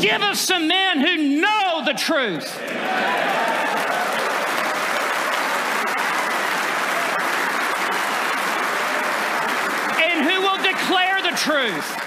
Give 0.00 0.22
us 0.22 0.40
some 0.40 0.68
men 0.68 1.00
who 1.00 1.40
know 1.40 1.82
the 1.84 1.94
truth. 1.94 2.58
And 10.00 10.24
who 10.24 10.40
will 10.40 10.62
declare 10.62 11.22
the 11.22 11.36
truth 11.36 12.04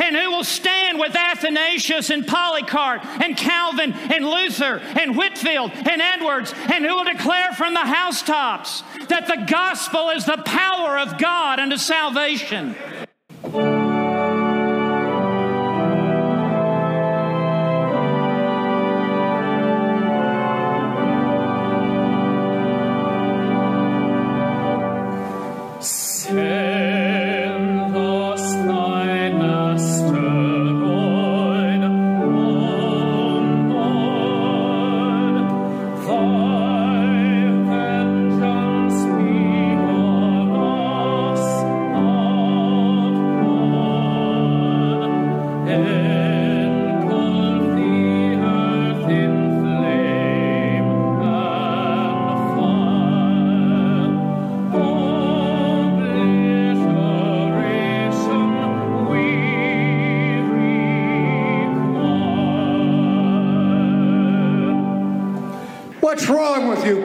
and 0.00 0.16
who 0.16 0.30
will 0.30 0.44
stand 0.44 0.98
with 0.98 1.14
Athanasius 1.14 2.10
and 2.10 2.26
Polycarp 2.26 3.04
and 3.20 3.36
Calvin 3.36 3.92
and 3.92 4.24
Luther 4.24 4.78
and 4.78 5.16
Whitefield 5.16 5.72
and 5.72 6.00
Edwards, 6.00 6.54
and 6.72 6.84
who 6.84 6.94
will 6.94 7.04
declare 7.04 7.52
from 7.52 7.74
the 7.74 7.80
housetops 7.80 8.82
that 9.08 9.26
the 9.26 9.44
gospel 9.50 10.10
is 10.10 10.24
the 10.24 10.40
power 10.44 10.98
of 10.98 11.18
God 11.18 11.58
unto 11.58 11.76
salvation. 11.76 12.76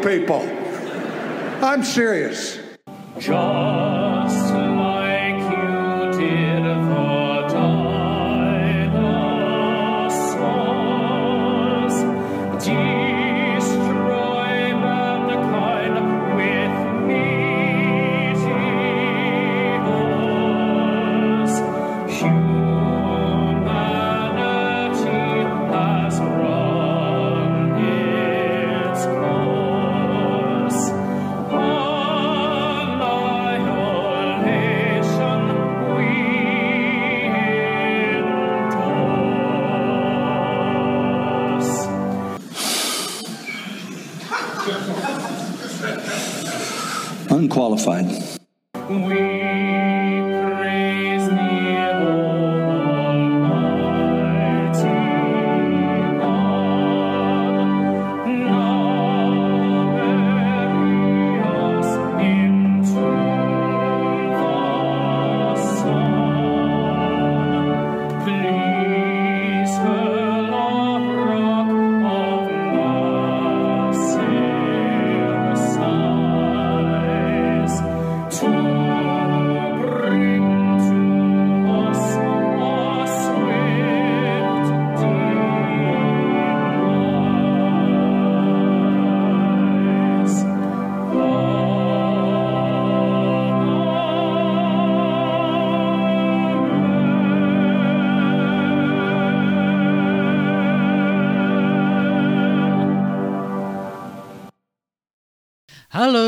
People? 0.03 0.41
I'm 1.63 1.83
serious. 1.83 2.59
Just 3.19 3.82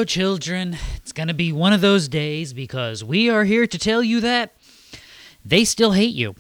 children. 0.05 0.77
It's 0.95 1.11
going 1.11 1.27
to 1.27 1.33
be 1.33 1.51
one 1.51 1.73
of 1.73 1.81
those 1.81 2.07
days 2.07 2.53
because 2.53 3.03
we 3.03 3.29
are 3.29 3.43
here 3.43 3.67
to 3.67 3.77
tell 3.77 4.03
you 4.03 4.21
that 4.21 4.53
they 5.43 5.65
still 5.65 5.91
hate 5.91 6.15
you. 6.15 6.35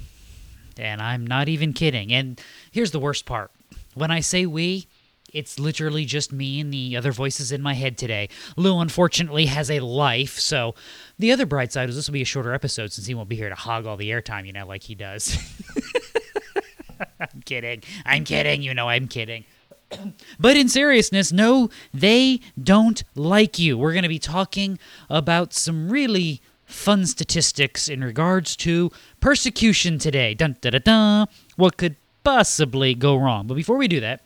And 0.77 1.01
I'm 1.01 1.25
not 1.25 1.47
even 1.47 1.73
kidding. 1.73 2.11
And 2.11 2.41
here's 2.71 2.91
the 2.91 2.99
worst 2.99 3.25
part 3.25 3.51
when 3.93 4.11
I 4.11 4.19
say 4.19 4.45
we, 4.45 4.87
it's 5.33 5.59
literally 5.59 6.05
just 6.05 6.31
me 6.31 6.59
and 6.59 6.73
the 6.73 6.95
other 6.95 7.11
voices 7.11 7.51
in 7.51 7.61
my 7.61 7.73
head 7.73 7.97
today. 7.97 8.29
Lou, 8.55 8.79
unfortunately, 8.79 9.47
has 9.47 9.69
a 9.69 9.79
life, 9.81 10.39
so 10.39 10.75
the 11.19 11.31
other 11.31 11.45
bright 11.45 11.73
side 11.73 11.89
is 11.89 11.95
this 11.95 12.07
will 12.07 12.13
be 12.13 12.21
a 12.21 12.25
shorter 12.25 12.53
episode 12.53 12.91
since 12.93 13.07
he 13.07 13.13
won't 13.13 13.29
be 13.29 13.35
here 13.35 13.49
to 13.49 13.55
hog 13.55 13.85
all 13.85 13.97
the 13.97 14.11
airtime, 14.11 14.45
you 14.45 14.53
know, 14.53 14.65
like 14.65 14.83
he 14.83 14.95
does. 14.95 15.37
I'm 17.19 17.41
kidding. 17.43 17.83
I'm 18.05 18.23
kidding. 18.23 18.61
You 18.61 18.73
know, 18.73 18.87
I'm 18.87 19.07
kidding. 19.07 19.45
But 20.39 20.57
in 20.57 20.67
seriousness, 20.67 21.31
no, 21.31 21.69
they 21.93 22.41
don't 22.61 23.03
like 23.15 23.59
you. 23.59 23.77
We're 23.77 23.93
going 23.93 24.03
to 24.03 24.09
be 24.09 24.19
talking 24.19 24.79
about 25.09 25.53
some 25.53 25.89
really 25.89 26.41
fun 26.65 27.05
statistics 27.05 27.87
in 27.87 28.03
regards 28.03 28.55
to 28.57 28.91
persecution 29.19 29.99
today. 29.99 30.33
Dun 30.33 30.57
da 30.61 30.71
da 30.71 30.79
da. 30.79 31.25
What 31.55 31.77
could 31.77 31.95
possibly 32.23 32.95
go 32.95 33.15
wrong? 33.15 33.47
But 33.47 33.53
before 33.53 33.77
we 33.77 33.87
do 33.87 33.99
that, 33.99 34.21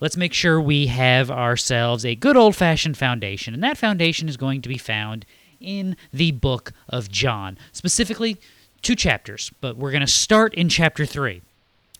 let's 0.00 0.16
make 0.16 0.34
sure 0.34 0.60
we 0.60 0.88
have 0.88 1.30
ourselves 1.30 2.04
a 2.04 2.16
good 2.16 2.36
old 2.36 2.56
fashioned 2.56 2.96
foundation. 2.96 3.54
And 3.54 3.62
that 3.62 3.78
foundation 3.78 4.28
is 4.28 4.36
going 4.36 4.60
to 4.62 4.68
be 4.68 4.78
found 4.78 5.24
in 5.60 5.96
the 6.12 6.32
book 6.32 6.72
of 6.88 7.10
John, 7.10 7.56
specifically 7.72 8.38
two 8.82 8.96
chapters. 8.96 9.52
But 9.60 9.76
we're 9.76 9.92
going 9.92 10.00
to 10.00 10.06
start 10.06 10.52
in 10.54 10.68
chapter 10.68 11.06
three. 11.06 11.42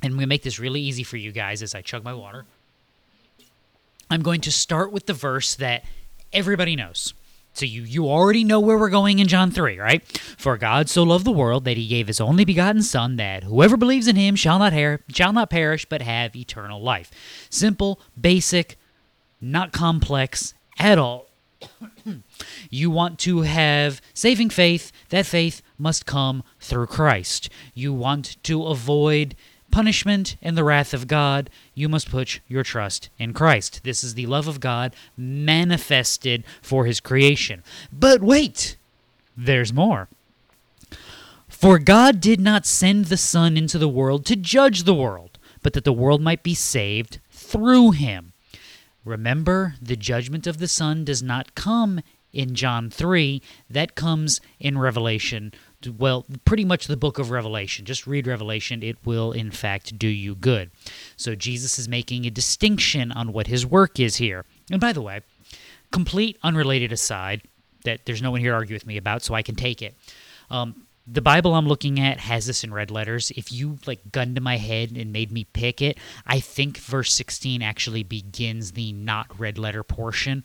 And 0.02 0.18
to 0.18 0.26
make 0.26 0.42
this 0.42 0.58
really 0.58 0.82
easy 0.82 1.02
for 1.02 1.16
you 1.16 1.32
guys 1.32 1.62
as 1.62 1.74
I 1.74 1.80
chug 1.80 2.04
my 2.04 2.12
water. 2.12 2.44
I'm 4.10 4.22
going 4.22 4.40
to 4.42 4.52
start 4.52 4.92
with 4.92 5.06
the 5.06 5.12
verse 5.12 5.54
that 5.56 5.84
everybody 6.32 6.76
knows. 6.76 7.14
So 7.54 7.64
you 7.66 7.82
you 7.82 8.08
already 8.08 8.42
know 8.42 8.58
where 8.58 8.76
we're 8.76 8.90
going 8.90 9.20
in 9.20 9.28
John 9.28 9.52
3, 9.52 9.78
right? 9.78 10.06
For 10.36 10.58
God 10.58 10.88
so 10.88 11.04
loved 11.04 11.24
the 11.24 11.30
world 11.30 11.64
that 11.64 11.76
he 11.76 11.86
gave 11.86 12.08
his 12.08 12.20
only 12.20 12.44
begotten 12.44 12.82
son 12.82 13.14
that 13.16 13.44
whoever 13.44 13.76
believes 13.76 14.08
in 14.08 14.16
him 14.16 14.34
shall 14.34 14.58
not 14.58 14.72
her- 14.72 15.00
shall 15.08 15.32
not 15.32 15.50
perish 15.50 15.84
but 15.84 16.02
have 16.02 16.34
eternal 16.34 16.82
life. 16.82 17.12
Simple, 17.48 18.00
basic, 18.20 18.76
not 19.40 19.72
complex 19.72 20.54
at 20.80 20.98
all. 20.98 21.28
you 22.70 22.90
want 22.90 23.20
to 23.20 23.42
have 23.42 24.02
saving 24.12 24.50
faith, 24.50 24.90
that 25.10 25.24
faith 25.24 25.62
must 25.78 26.06
come 26.06 26.42
through 26.58 26.86
Christ. 26.86 27.48
You 27.72 27.92
want 27.92 28.42
to 28.42 28.66
avoid 28.66 29.36
punishment 29.74 30.36
and 30.40 30.56
the 30.56 30.62
wrath 30.62 30.94
of 30.94 31.08
God, 31.08 31.50
you 31.74 31.88
must 31.88 32.08
put 32.08 32.38
your 32.46 32.62
trust 32.62 33.08
in 33.18 33.32
Christ. 33.32 33.80
This 33.82 34.04
is 34.04 34.14
the 34.14 34.26
love 34.26 34.46
of 34.46 34.60
God 34.60 34.94
manifested 35.16 36.44
for 36.62 36.84
his 36.84 37.00
creation. 37.00 37.64
But 37.92 38.22
wait, 38.22 38.76
there's 39.36 39.72
more. 39.72 40.06
For 41.48 41.80
God 41.80 42.20
did 42.20 42.38
not 42.38 42.66
send 42.66 43.06
the 43.06 43.16
Son 43.16 43.56
into 43.56 43.76
the 43.76 43.88
world 43.88 44.24
to 44.26 44.36
judge 44.36 44.84
the 44.84 44.94
world, 44.94 45.40
but 45.60 45.72
that 45.72 45.82
the 45.82 45.92
world 45.92 46.22
might 46.22 46.44
be 46.44 46.54
saved 46.54 47.18
through 47.32 47.90
him. 47.90 48.32
Remember, 49.04 49.74
the 49.82 49.96
judgment 49.96 50.46
of 50.46 50.58
the 50.58 50.68
Son 50.68 51.04
does 51.04 51.20
not 51.20 51.56
come 51.56 52.00
in 52.32 52.54
John 52.54 52.90
3, 52.90 53.42
that 53.70 53.96
comes 53.96 54.40
in 54.60 54.78
Revelation 54.78 55.52
well, 55.88 56.24
pretty 56.44 56.64
much 56.64 56.86
the 56.86 56.96
book 56.96 57.18
of 57.18 57.30
Revelation. 57.30 57.84
Just 57.84 58.06
read 58.06 58.26
Revelation. 58.26 58.82
It 58.82 58.96
will, 59.04 59.32
in 59.32 59.50
fact, 59.50 59.98
do 59.98 60.08
you 60.08 60.34
good. 60.34 60.70
So 61.16 61.34
Jesus 61.34 61.78
is 61.78 61.88
making 61.88 62.26
a 62.26 62.30
distinction 62.30 63.12
on 63.12 63.32
what 63.32 63.46
his 63.46 63.66
work 63.66 64.00
is 64.00 64.16
here. 64.16 64.44
And 64.70 64.80
by 64.80 64.92
the 64.92 65.02
way, 65.02 65.20
complete 65.90 66.38
unrelated 66.42 66.92
aside 66.92 67.42
that 67.84 68.06
there's 68.06 68.22
no 68.22 68.30
one 68.30 68.40
here 68.40 68.50
to 68.50 68.56
argue 68.56 68.74
with 68.74 68.86
me 68.86 68.96
about, 68.96 69.22
so 69.22 69.34
I 69.34 69.42
can 69.42 69.54
take 69.54 69.82
it. 69.82 69.94
Um, 70.50 70.83
the 71.06 71.20
Bible 71.20 71.54
I'm 71.54 71.66
looking 71.66 72.00
at 72.00 72.20
has 72.20 72.46
this 72.46 72.64
in 72.64 72.72
red 72.72 72.90
letters. 72.90 73.30
If 73.36 73.52
you 73.52 73.78
like 73.86 74.10
gunned 74.10 74.36
to 74.36 74.40
my 74.40 74.56
head 74.56 74.92
and 74.96 75.12
made 75.12 75.30
me 75.30 75.44
pick 75.44 75.82
it, 75.82 75.98
I 76.26 76.40
think 76.40 76.78
verse 76.78 77.12
16 77.12 77.60
actually 77.60 78.02
begins 78.02 78.72
the 78.72 78.92
not 78.94 79.38
red 79.38 79.58
letter 79.58 79.82
portion. 79.82 80.44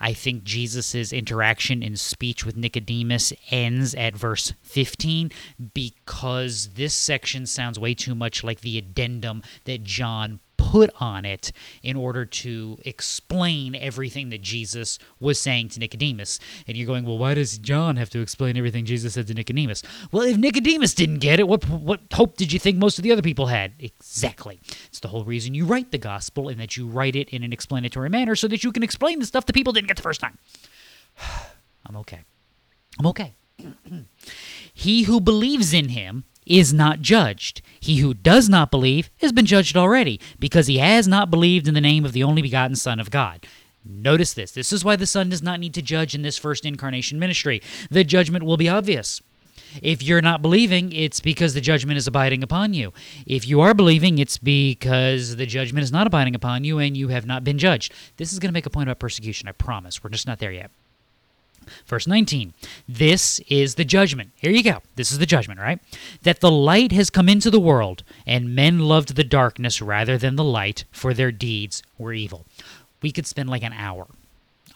I 0.00 0.12
think 0.12 0.42
Jesus's 0.42 1.12
interaction 1.12 1.82
in 1.82 1.96
speech 1.96 2.44
with 2.44 2.56
Nicodemus 2.56 3.32
ends 3.50 3.94
at 3.94 4.16
verse 4.16 4.52
15 4.62 5.30
because 5.74 6.70
this 6.74 6.94
section 6.94 7.46
sounds 7.46 7.78
way 7.78 7.94
too 7.94 8.16
much 8.16 8.42
like 8.42 8.62
the 8.62 8.78
addendum 8.78 9.42
that 9.64 9.84
John 9.84 10.40
put 10.60 10.90
on 11.00 11.24
it 11.24 11.52
in 11.82 11.96
order 11.96 12.26
to 12.26 12.78
explain 12.84 13.74
everything 13.74 14.28
that 14.28 14.42
Jesus 14.42 14.98
was 15.18 15.40
saying 15.40 15.70
to 15.70 15.80
Nicodemus. 15.80 16.38
And 16.66 16.76
you're 16.76 16.86
going, 16.86 17.06
well, 17.06 17.16
why 17.16 17.34
does 17.34 17.56
John 17.56 17.96
have 17.96 18.10
to 18.10 18.20
explain 18.20 18.56
everything 18.58 18.84
Jesus 18.84 19.14
said 19.14 19.26
to 19.28 19.34
Nicodemus? 19.34 19.82
Well, 20.12 20.22
if 20.22 20.36
Nicodemus 20.36 20.94
didn't 20.94 21.18
get 21.18 21.40
it, 21.40 21.48
what 21.48 21.68
what 21.68 22.00
hope 22.12 22.36
did 22.36 22.52
you 22.52 22.58
think 22.58 22.76
most 22.76 22.98
of 22.98 23.02
the 23.02 23.12
other 23.12 23.22
people 23.22 23.46
had? 23.46 23.72
Exactly. 23.78 24.60
It's 24.86 25.00
the 25.00 25.08
whole 25.08 25.24
reason 25.24 25.54
you 25.54 25.64
write 25.64 25.90
the 25.92 25.98
gospel 25.98 26.48
and 26.48 26.60
that 26.60 26.76
you 26.76 26.86
write 26.86 27.16
it 27.16 27.30
in 27.30 27.42
an 27.42 27.52
explanatory 27.52 28.10
manner 28.10 28.36
so 28.36 28.46
that 28.48 28.62
you 28.62 28.70
can 28.70 28.82
explain 28.82 29.18
the 29.18 29.26
stuff 29.26 29.46
that 29.46 29.54
people 29.54 29.72
didn't 29.72 29.88
get 29.88 29.96
the 29.96 30.02
first 30.02 30.20
time. 30.20 30.38
I'm 31.86 31.96
okay. 31.96 32.20
I'm 32.98 33.06
okay. 33.06 33.34
he 34.74 35.04
who 35.04 35.20
believes 35.20 35.72
in 35.72 35.88
him 35.88 36.24
is 36.50 36.72
not 36.72 37.00
judged. 37.00 37.62
He 37.78 37.98
who 37.98 38.12
does 38.12 38.48
not 38.48 38.70
believe 38.70 39.08
has 39.18 39.32
been 39.32 39.46
judged 39.46 39.76
already, 39.76 40.20
because 40.38 40.66
he 40.66 40.78
has 40.78 41.06
not 41.06 41.30
believed 41.30 41.68
in 41.68 41.74
the 41.74 41.80
name 41.80 42.04
of 42.04 42.12
the 42.12 42.24
only 42.24 42.42
begotten 42.42 42.76
Son 42.76 42.98
of 42.98 43.10
God. 43.10 43.46
Notice 43.84 44.34
this. 44.34 44.52
This 44.52 44.72
is 44.72 44.84
why 44.84 44.96
the 44.96 45.06
Son 45.06 45.28
does 45.28 45.42
not 45.42 45.60
need 45.60 45.72
to 45.74 45.82
judge 45.82 46.14
in 46.14 46.22
this 46.22 46.36
first 46.36 46.66
incarnation 46.66 47.18
ministry. 47.18 47.62
The 47.90 48.04
judgment 48.04 48.44
will 48.44 48.56
be 48.56 48.68
obvious. 48.68 49.22
If 49.80 50.02
you're 50.02 50.20
not 50.20 50.42
believing, 50.42 50.92
it's 50.92 51.20
because 51.20 51.54
the 51.54 51.60
judgment 51.60 51.96
is 51.96 52.08
abiding 52.08 52.42
upon 52.42 52.74
you. 52.74 52.92
If 53.26 53.46
you 53.46 53.60
are 53.60 53.72
believing, 53.72 54.18
it's 54.18 54.36
because 54.36 55.36
the 55.36 55.46
judgment 55.46 55.84
is 55.84 55.92
not 55.92 56.08
abiding 56.08 56.34
upon 56.34 56.64
you 56.64 56.78
and 56.78 56.96
you 56.96 57.08
have 57.08 57.24
not 57.24 57.44
been 57.44 57.58
judged. 57.58 57.92
This 58.16 58.32
is 58.32 58.40
going 58.40 58.48
to 58.48 58.52
make 58.52 58.66
a 58.66 58.70
point 58.70 58.88
about 58.88 58.98
persecution, 58.98 59.48
I 59.48 59.52
promise. 59.52 60.02
We're 60.02 60.10
just 60.10 60.26
not 60.26 60.40
there 60.40 60.52
yet. 60.52 60.72
Verse 61.86 62.06
19. 62.06 62.54
This 62.88 63.40
is 63.48 63.74
the 63.74 63.84
judgment. 63.84 64.30
Here 64.36 64.50
you 64.50 64.62
go. 64.62 64.82
This 64.96 65.12
is 65.12 65.18
the 65.18 65.26
judgment, 65.26 65.60
right? 65.60 65.78
That 66.22 66.40
the 66.40 66.50
light 66.50 66.92
has 66.92 67.10
come 67.10 67.28
into 67.28 67.50
the 67.50 67.60
world, 67.60 68.02
and 68.26 68.54
men 68.54 68.80
loved 68.80 69.16
the 69.16 69.24
darkness 69.24 69.80
rather 69.80 70.18
than 70.18 70.36
the 70.36 70.44
light, 70.44 70.84
for 70.90 71.14
their 71.14 71.32
deeds 71.32 71.82
were 71.98 72.12
evil. 72.12 72.46
We 73.02 73.12
could 73.12 73.26
spend 73.26 73.48
like 73.48 73.62
an 73.62 73.72
hour 73.72 74.06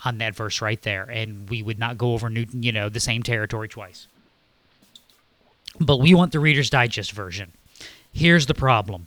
on 0.05 0.19
that 0.19 0.35
verse 0.35 0.61
right 0.61 0.81
there, 0.83 1.05
and 1.05 1.49
we 1.49 1.63
would 1.63 1.79
not 1.79 1.99
go 1.99 2.13
over 2.13 2.29
new, 2.29 2.47
you 2.53 2.73
know, 2.73 2.89
the 2.89 3.01
same 3.01 3.23
territory 3.23 3.69
twice. 3.69 4.07
But 5.81 5.99
we 5.99 6.15
want 6.15 6.33
the 6.33 6.41
Reader's 6.41 6.71
Digest 6.71 7.13
version. 7.13 7.53
Here's 8.13 8.47
the 8.47 8.55
problem. 8.55 9.07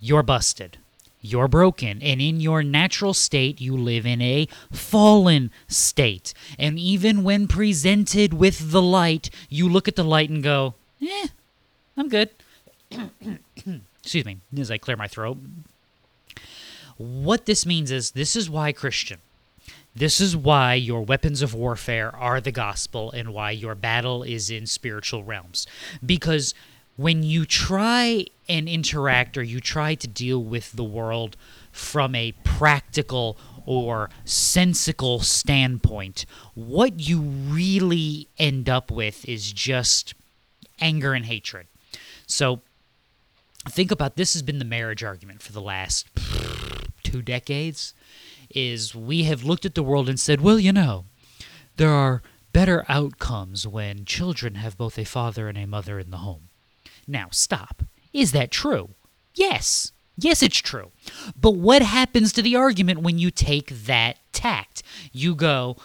You're 0.00 0.22
busted 0.22 0.78
you're 1.30 1.48
broken 1.48 2.02
and 2.02 2.20
in 2.20 2.40
your 2.40 2.62
natural 2.62 3.14
state 3.14 3.60
you 3.60 3.76
live 3.76 4.06
in 4.06 4.20
a 4.22 4.48
fallen 4.72 5.50
state. 5.66 6.34
And 6.58 6.78
even 6.78 7.22
when 7.22 7.48
presented 7.48 8.34
with 8.34 8.70
the 8.72 8.82
light 8.82 9.30
you 9.48 9.68
look 9.68 9.88
at 9.88 9.96
the 9.96 10.04
light 10.04 10.30
and 10.30 10.42
go 10.42 10.74
eh 11.02 11.28
i'm 11.96 12.08
good. 12.08 12.30
Excuse 14.02 14.24
me 14.24 14.38
as 14.58 14.70
i 14.70 14.78
clear 14.78 14.96
my 14.96 15.08
throat. 15.08 15.38
What 16.96 17.46
this 17.46 17.64
means 17.64 17.90
is 17.90 18.12
this 18.12 18.34
is 18.34 18.50
why 18.50 18.72
christian 18.72 19.18
this 19.98 20.20
is 20.20 20.36
why 20.36 20.74
your 20.74 21.00
weapons 21.00 21.42
of 21.42 21.54
warfare 21.54 22.14
are 22.14 22.40
the 22.40 22.52
gospel 22.52 23.10
and 23.10 23.34
why 23.34 23.50
your 23.50 23.74
battle 23.74 24.22
is 24.22 24.48
in 24.48 24.66
spiritual 24.66 25.24
realms. 25.24 25.66
Because 26.04 26.54
when 26.98 27.22
you 27.22 27.46
try 27.46 28.26
and 28.48 28.68
interact 28.68 29.38
or 29.38 29.42
you 29.42 29.60
try 29.60 29.94
to 29.94 30.08
deal 30.08 30.42
with 30.42 30.72
the 30.72 30.82
world 30.82 31.36
from 31.70 32.12
a 32.12 32.32
practical 32.42 33.38
or 33.64 34.10
sensical 34.24 35.20
standpoint, 35.20 36.26
what 36.54 36.98
you 36.98 37.20
really 37.20 38.26
end 38.36 38.68
up 38.68 38.90
with 38.90 39.24
is 39.28 39.52
just 39.52 40.12
anger 40.80 41.14
and 41.14 41.26
hatred. 41.26 41.68
So 42.26 42.62
think 43.68 43.92
about 43.92 44.16
this 44.16 44.32
has 44.32 44.42
been 44.42 44.58
the 44.58 44.64
marriage 44.64 45.04
argument 45.04 45.40
for 45.40 45.52
the 45.52 45.62
last 45.62 46.08
two 47.04 47.22
decades 47.22 47.94
is 48.50 48.92
we 48.92 49.22
have 49.22 49.44
looked 49.44 49.64
at 49.64 49.76
the 49.76 49.84
world 49.84 50.08
and 50.08 50.18
said, 50.18 50.40
well, 50.40 50.58
you 50.58 50.72
know, 50.72 51.04
there 51.76 51.92
are 51.92 52.22
better 52.52 52.84
outcomes 52.88 53.68
when 53.68 54.04
children 54.04 54.56
have 54.56 54.76
both 54.76 54.98
a 54.98 55.04
father 55.04 55.46
and 55.48 55.56
a 55.56 55.64
mother 55.64 56.00
in 56.00 56.10
the 56.10 56.16
home. 56.18 56.47
Now, 57.08 57.28
stop. 57.32 57.82
Is 58.12 58.32
that 58.32 58.50
true? 58.50 58.90
Yes. 59.34 59.92
Yes, 60.16 60.42
it's 60.42 60.58
true. 60.58 60.90
But 61.40 61.52
what 61.52 61.80
happens 61.82 62.32
to 62.34 62.42
the 62.42 62.56
argument 62.56 63.00
when 63.00 63.18
you 63.18 63.30
take 63.30 63.70
that 63.86 64.18
tact? 64.32 64.82
You 65.12 65.34
go, 65.34 65.76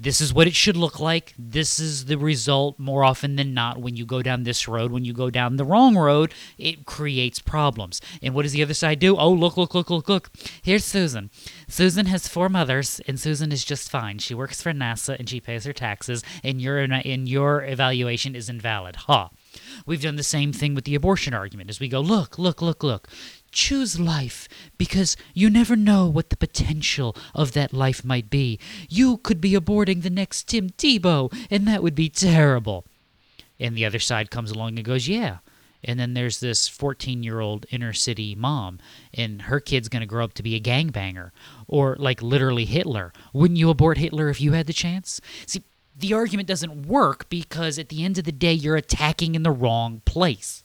this 0.00 0.20
is 0.20 0.32
what 0.32 0.46
it 0.46 0.54
should 0.54 0.76
look 0.76 1.00
like. 1.00 1.34
This 1.36 1.80
is 1.80 2.04
the 2.04 2.18
result 2.18 2.78
more 2.78 3.02
often 3.02 3.34
than 3.34 3.52
not 3.52 3.78
when 3.78 3.96
you 3.96 4.06
go 4.06 4.22
down 4.22 4.44
this 4.44 4.68
road. 4.68 4.92
When 4.92 5.04
you 5.04 5.12
go 5.12 5.28
down 5.28 5.56
the 5.56 5.64
wrong 5.64 5.96
road, 5.96 6.32
it 6.56 6.86
creates 6.86 7.40
problems. 7.40 8.00
And 8.22 8.32
what 8.32 8.42
does 8.42 8.52
the 8.52 8.62
other 8.62 8.74
side 8.74 9.00
do? 9.00 9.16
Oh, 9.16 9.32
look, 9.32 9.56
look, 9.56 9.74
look, 9.74 9.90
look, 9.90 10.08
look. 10.08 10.30
Here's 10.62 10.84
Susan. 10.84 11.30
Susan 11.66 12.06
has 12.06 12.28
four 12.28 12.48
mothers, 12.48 13.00
and 13.08 13.18
Susan 13.18 13.50
is 13.50 13.64
just 13.64 13.90
fine. 13.90 14.18
She 14.18 14.34
works 14.34 14.62
for 14.62 14.72
NASA 14.72 15.18
and 15.18 15.28
she 15.28 15.40
pays 15.40 15.64
her 15.64 15.72
taxes, 15.72 16.22
and 16.44 16.62
your 16.62 16.78
and 16.78 17.28
your 17.28 17.64
evaluation 17.64 18.36
is 18.36 18.48
invalid. 18.48 18.96
Ha. 18.96 19.24
Huh. 19.24 19.28
We've 19.86 20.02
done 20.02 20.16
the 20.16 20.22
same 20.22 20.52
thing 20.52 20.74
with 20.74 20.84
the 20.84 20.94
abortion 20.94 21.34
argument 21.34 21.70
as 21.70 21.80
we 21.80 21.88
go, 21.88 22.00
look, 22.00 22.38
look, 22.38 22.62
look, 22.62 22.82
look. 22.82 23.08
Choose 23.50 23.98
life 23.98 24.48
because 24.76 25.16
you 25.34 25.48
never 25.48 25.76
know 25.76 26.06
what 26.06 26.30
the 26.30 26.36
potential 26.36 27.16
of 27.34 27.52
that 27.52 27.72
life 27.72 28.04
might 28.04 28.30
be. 28.30 28.58
You 28.88 29.16
could 29.18 29.40
be 29.40 29.52
aborting 29.52 30.02
the 30.02 30.10
next 30.10 30.48
Tim 30.48 30.70
Tebow, 30.70 31.32
and 31.50 31.66
that 31.66 31.82
would 31.82 31.94
be 31.94 32.08
terrible. 32.08 32.84
And 33.58 33.76
the 33.76 33.84
other 33.84 33.98
side 33.98 34.30
comes 34.30 34.50
along 34.50 34.76
and 34.76 34.84
goes, 34.84 35.08
yeah. 35.08 35.38
And 35.84 35.98
then 35.98 36.14
there's 36.14 36.40
this 36.40 36.68
14 36.68 37.22
year 37.22 37.40
old 37.40 37.66
inner 37.70 37.92
city 37.92 38.34
mom, 38.34 38.78
and 39.14 39.42
her 39.42 39.60
kid's 39.60 39.88
going 39.88 40.00
to 40.00 40.06
grow 40.06 40.24
up 40.24 40.34
to 40.34 40.42
be 40.42 40.54
a 40.54 40.60
gangbanger 40.60 41.30
or 41.66 41.96
like 41.98 42.20
literally 42.20 42.64
Hitler. 42.64 43.12
Wouldn't 43.32 43.58
you 43.58 43.70
abort 43.70 43.98
Hitler 43.98 44.28
if 44.28 44.40
you 44.40 44.52
had 44.52 44.66
the 44.66 44.72
chance? 44.72 45.20
See, 45.46 45.62
the 45.98 46.14
argument 46.14 46.48
doesn't 46.48 46.86
work 46.86 47.28
because 47.28 47.78
at 47.78 47.88
the 47.88 48.04
end 48.04 48.18
of 48.18 48.24
the 48.24 48.32
day, 48.32 48.52
you're 48.52 48.76
attacking 48.76 49.34
in 49.34 49.42
the 49.42 49.50
wrong 49.50 50.00
place. 50.04 50.62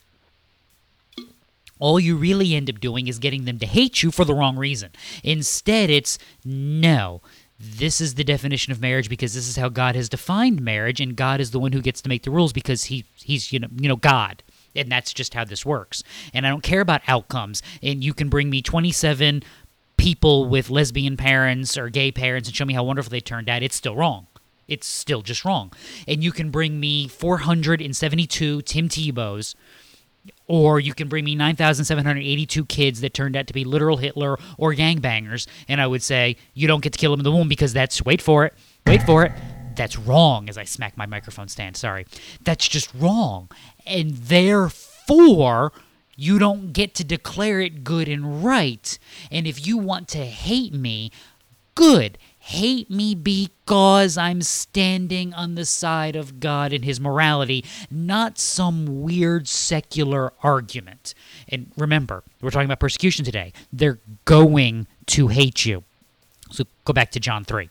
All 1.79 1.99
you 1.99 2.15
really 2.15 2.53
end 2.53 2.69
up 2.69 2.79
doing 2.79 3.07
is 3.07 3.19
getting 3.19 3.45
them 3.45 3.59
to 3.59 3.65
hate 3.65 4.03
you 4.03 4.11
for 4.11 4.25
the 4.25 4.35
wrong 4.35 4.57
reason. 4.57 4.91
Instead, 5.23 5.89
it's 5.89 6.17
no, 6.45 7.21
this 7.59 7.99
is 7.99 8.13
the 8.13 8.23
definition 8.23 8.71
of 8.71 8.79
marriage 8.79 9.09
because 9.09 9.33
this 9.33 9.49
is 9.49 9.57
how 9.57 9.69
God 9.69 9.95
has 9.95 10.07
defined 10.07 10.61
marriage, 10.61 11.01
and 11.01 11.15
God 11.15 11.41
is 11.41 11.51
the 11.51 11.59
one 11.59 11.71
who 11.71 11.81
gets 11.81 12.01
to 12.01 12.09
make 12.09 12.23
the 12.23 12.31
rules 12.31 12.53
because 12.53 12.85
he 12.85 13.05
he's 13.15 13.51
you 13.51 13.59
know 13.59 13.67
you 13.75 13.89
know 13.89 13.95
God. 13.95 14.43
And 14.75 14.91
that's 14.91 15.13
just 15.13 15.35
how 15.35 15.45
this 15.45 15.63
works. 15.65 16.03
And 16.33 16.47
I 16.47 16.49
don't 16.49 16.63
care 16.63 16.81
about 16.81 17.01
outcomes. 17.07 17.61
And 17.83 18.03
you 18.03 18.11
can 18.11 18.27
bring 18.27 18.49
me 18.49 18.63
27 18.63 19.43
people 19.97 20.49
with 20.49 20.71
lesbian 20.71 21.15
parents 21.15 21.77
or 21.77 21.89
gay 21.89 22.11
parents 22.11 22.49
and 22.49 22.55
show 22.55 22.65
me 22.65 22.73
how 22.73 22.83
wonderful 22.83 23.11
they 23.11 23.19
turned 23.19 23.49
out. 23.49 23.61
It's 23.61 23.75
still 23.75 23.95
wrong 23.95 24.25
it's 24.67 24.87
still 24.87 25.21
just 25.21 25.45
wrong. 25.45 25.71
And 26.07 26.23
you 26.23 26.31
can 26.31 26.49
bring 26.49 26.79
me 26.79 27.07
472 27.07 28.61
Tim 28.61 28.89
Tebows, 28.89 29.55
or 30.47 30.79
you 30.79 30.93
can 30.93 31.07
bring 31.07 31.25
me 31.25 31.35
9,782 31.35 32.65
kids 32.65 33.01
that 33.01 33.13
turned 33.13 33.35
out 33.35 33.47
to 33.47 33.53
be 33.53 33.63
literal 33.63 33.97
Hitler 33.97 34.37
or 34.57 34.73
gangbangers, 34.73 35.47
and 35.67 35.81
I 35.81 35.87
would 35.87 36.03
say, 36.03 36.37
you 36.53 36.67
don't 36.67 36.81
get 36.81 36.93
to 36.93 36.99
kill 36.99 37.11
them 37.11 37.19
in 37.19 37.23
the 37.23 37.31
womb 37.31 37.49
because 37.49 37.73
that's, 37.73 38.03
wait 38.03 38.21
for 38.21 38.45
it, 38.45 38.53
wait 38.85 39.03
for 39.03 39.25
it, 39.25 39.31
that's 39.75 39.97
wrong 39.97 40.49
as 40.49 40.57
I 40.57 40.63
smack 40.63 40.95
my 40.97 41.05
microphone 41.05 41.47
stand, 41.47 41.77
sorry. 41.77 42.05
That's 42.43 42.67
just 42.67 42.93
wrong. 42.93 43.49
And 43.85 44.11
therefore, 44.11 45.73
you 46.15 46.39
don't 46.39 46.73
get 46.73 46.93
to 46.95 47.03
declare 47.03 47.59
it 47.59 47.83
good 47.83 48.07
and 48.07 48.43
right. 48.43 48.97
And 49.31 49.47
if 49.47 49.65
you 49.65 49.77
want 49.77 50.07
to 50.09 50.25
hate 50.25 50.73
me, 50.73 51.11
good 51.75 52.17
hate 52.45 52.89
me 52.89 53.15
because 53.15 54.17
I'm 54.17 54.41
standing 54.41 55.33
on 55.33 55.55
the 55.55 55.63
side 55.63 56.17
of 56.17 56.41
God 56.41 56.73
and 56.73 56.83
His 56.83 56.99
morality, 56.99 57.63
not 57.89 58.37
some 58.37 59.01
weird 59.01 59.47
secular 59.47 60.33
argument. 60.43 61.13
And 61.47 61.71
remember, 61.77 62.21
we're 62.41 62.49
talking 62.49 62.65
about 62.65 62.81
persecution 62.81 63.23
today. 63.23 63.53
They're 63.71 63.99
going 64.25 64.87
to 65.07 65.29
hate 65.29 65.65
you. 65.65 65.85
So 66.51 66.65
go 66.83 66.91
back 66.91 67.11
to 67.11 67.19
John 67.21 67.45
3. 67.45 67.69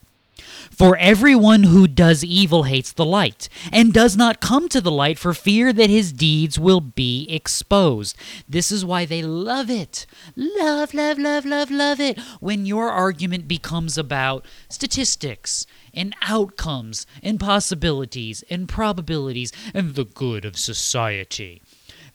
For 0.71 0.97
everyone 0.97 1.65
who 1.65 1.87
does 1.87 2.25
evil 2.25 2.65
hates 2.65 2.93
the 2.93 3.05
light, 3.05 3.49
and 3.73 3.93
does 3.93 4.17
not 4.17 4.41
come 4.41 4.69
to 4.69 4.81
the 4.81 4.91
light 4.91 5.19
for 5.19 5.35
fear 5.35 5.73
that 5.73 5.91
his 5.91 6.13
deeds 6.13 6.59
will 6.59 6.81
be 6.81 7.27
exposed. 7.29 8.17
This 8.49 8.71
is 8.71 8.85
why 8.85 9.05
they 9.05 9.23
love 9.23 9.71
it. 9.71 10.07
Love, 10.37 10.95
love, 10.95 11.19
love, 11.19 11.45
love, 11.45 11.71
love 11.71 12.01
it. 12.01 12.19
When 12.41 12.67
your 12.67 12.91
argument 12.91 13.49
becomes 13.49 13.99
about 13.99 14.47
statistics 14.69 15.67
and 15.95 16.15
outcomes 16.23 17.07
and 17.23 17.39
possibilities 17.39 18.45
and 18.49 18.69
probabilities 18.69 19.53
and 19.75 19.95
the 19.95 20.05
good 20.05 20.45
of 20.45 20.57
society. 20.57 21.63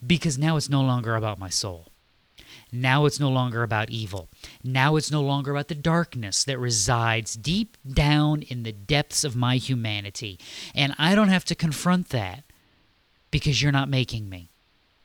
Because 0.06 0.38
now 0.38 0.58
it's 0.58 0.70
no 0.70 0.82
longer 0.82 1.16
about 1.16 1.40
my 1.40 1.50
soul. 1.50 1.88
Now 2.72 3.06
it's 3.06 3.20
no 3.20 3.30
longer 3.30 3.64
about 3.64 3.90
evil. 3.90 4.30
Now 4.64 4.96
it's 4.96 5.12
no 5.12 5.22
longer 5.22 5.52
about 5.52 5.70
the 5.70 5.76
darkness 5.76 6.44
that 6.44 6.60
resides 6.60 7.36
deep 7.36 7.78
down 7.88 8.42
in 8.42 8.64
the 8.64 8.72
depths 8.74 9.24
of 9.24 9.36
my 9.36 9.58
humanity. 9.58 10.40
And 10.76 10.94
I 10.98 11.16
don't 11.16 11.30
have 11.30 11.46
to 11.46 11.56
confront 11.56 12.10
that 12.10 12.44
because 13.32 13.62
you're 13.62 13.72
not 13.72 13.90
making 13.90 14.30
me. 14.30 14.52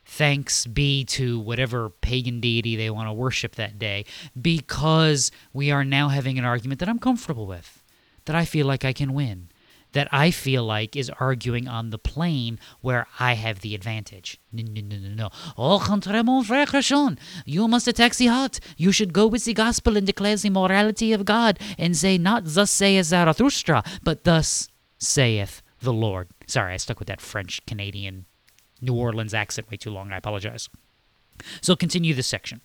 Thanks 0.05 0.67
be 0.67 1.05
to 1.07 1.39
whatever 1.41 1.89
pagan 1.89 2.41
deity 2.41 2.77
they 2.77 2.91
want 2.91 3.09
to 3.09 3.13
worship 3.15 3.55
that 3.55 3.79
day, 3.79 4.05
because 4.41 5.31
we 5.53 5.71
are 5.71 5.85
now 5.85 6.09
having 6.09 6.39
an 6.39 6.45
argument 6.45 6.81
that 6.81 6.89
I'm 6.89 6.99
comfortable 6.99 7.47
with, 7.47 7.83
that 8.27 8.37
I 8.37 8.45
feel 8.45 8.67
like 8.67 8.85
I 8.85 8.93
can 8.93 9.15
win, 9.15 9.49
that 9.93 10.09
I 10.11 10.31
feel 10.31 10.65
like 10.65 10.97
is 10.97 11.11
arguing 11.21 11.69
on 11.69 11.91
the 11.91 11.99
plane 11.99 12.59
where 12.81 13.07
I 13.19 13.35
have 13.35 13.61
the 13.61 13.75
advantage. 13.75 14.41
No, 14.53 14.63
no, 14.63 14.81
no, 14.81 14.97
no, 14.97 15.15
no. 15.15 15.31
Au 15.57 15.79
contraire, 15.79 16.25
mon 16.25 16.45
frère 16.45 16.67
Christian, 16.67 17.19
you 17.45 17.69
must 17.69 17.89
attack 17.89 18.15
the 18.17 18.27
heart. 18.27 18.61
You 18.77 18.93
should 18.93 19.13
go 19.13 19.27
with 19.27 19.45
the 19.45 19.55
gospel 19.55 19.97
and 19.97 20.07
declare 20.07 20.37
the 20.37 20.51
morality 20.51 21.13
of 21.13 21.25
God 21.25 21.59
and 21.79 21.97
say, 21.97 22.19
not 22.19 22.43
thus 22.45 22.71
saith 22.71 23.07
Zarathustra, 23.07 23.83
but 24.03 24.25
thus 24.25 24.69
saith 24.99 25.63
the 25.81 25.93
Lord. 25.93 26.29
Sorry, 26.47 26.75
I 26.75 26.77
stuck 26.77 26.99
with 26.99 27.09
that 27.09 27.21
French 27.21 27.65
Canadian 27.67 28.27
New 28.81 28.95
Orleans 28.95 29.35
accent 29.35 29.71
way 29.71 29.77
too 29.77 29.91
long. 29.91 30.13
I 30.13 30.17
apologize. 30.17 30.69
So 31.61 31.77
continue 31.77 32.15
this 32.15 32.27
section. 32.27 32.61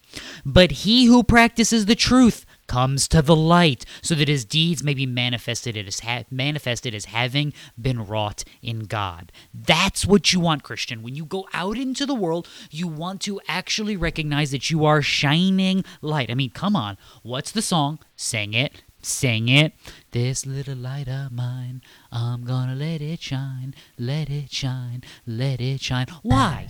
But 0.45 0.71
he 0.71 1.05
who 1.05 1.23
practices 1.23 1.85
the 1.85 1.95
truth 1.95 2.45
comes 2.67 3.07
to 3.09 3.21
the 3.21 3.35
light, 3.35 3.85
so 4.01 4.15
that 4.15 4.27
his 4.27 4.45
deeds 4.45 4.83
may 4.83 4.93
be 4.93 5.05
manifested 5.05 5.77
as 5.77 6.01
ha- 6.01 6.23
manifested 6.29 6.93
as 6.93 7.05
having 7.05 7.53
been 7.79 8.05
wrought 8.05 8.43
in 8.61 8.81
God. 8.81 9.31
That's 9.53 10.05
what 10.05 10.33
you 10.33 10.39
want, 10.39 10.63
Christian. 10.63 11.01
When 11.01 11.15
you 11.15 11.25
go 11.25 11.47
out 11.53 11.77
into 11.77 12.05
the 12.05 12.15
world, 12.15 12.47
you 12.69 12.87
want 12.87 13.21
to 13.21 13.39
actually 13.47 13.97
recognize 13.97 14.51
that 14.51 14.69
you 14.69 14.85
are 14.85 15.01
shining 15.01 15.83
light. 16.01 16.29
I 16.29 16.35
mean, 16.35 16.51
come 16.51 16.75
on. 16.75 16.97
What's 17.23 17.51
the 17.51 17.61
song? 17.61 17.99
Sing 18.15 18.53
it. 18.53 18.83
Sing 19.01 19.47
it. 19.47 19.73
This 20.11 20.45
little 20.45 20.75
light 20.75 21.07
of 21.07 21.31
mine, 21.31 21.81
I'm 22.11 22.43
gonna 22.43 22.75
let 22.75 23.01
it 23.01 23.21
shine, 23.21 23.73
let 23.97 24.29
it 24.29 24.51
shine, 24.51 25.03
let 25.25 25.61
it 25.61 25.81
shine. 25.81 26.07
Why? 26.23 26.67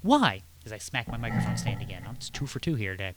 Why? 0.00 0.42
As 0.66 0.72
I 0.72 0.78
smack 0.78 1.06
my 1.06 1.16
microphone 1.16 1.56
stand 1.56 1.80
again. 1.80 2.02
It's 2.16 2.28
two 2.28 2.44
for 2.44 2.58
two 2.58 2.74
here 2.74 2.90
today. 2.90 3.14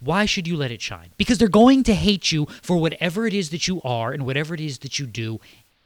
Why 0.00 0.26
should 0.26 0.48
you 0.48 0.56
let 0.56 0.72
it 0.72 0.82
shine? 0.82 1.10
Because 1.16 1.38
they're 1.38 1.46
going 1.46 1.84
to 1.84 1.94
hate 1.94 2.32
you 2.32 2.46
for 2.60 2.76
whatever 2.76 3.24
it 3.24 3.32
is 3.32 3.50
that 3.50 3.68
you 3.68 3.80
are 3.82 4.10
and 4.10 4.26
whatever 4.26 4.52
it 4.52 4.60
is 4.60 4.80
that 4.80 4.98
you 4.98 5.06
do 5.06 5.38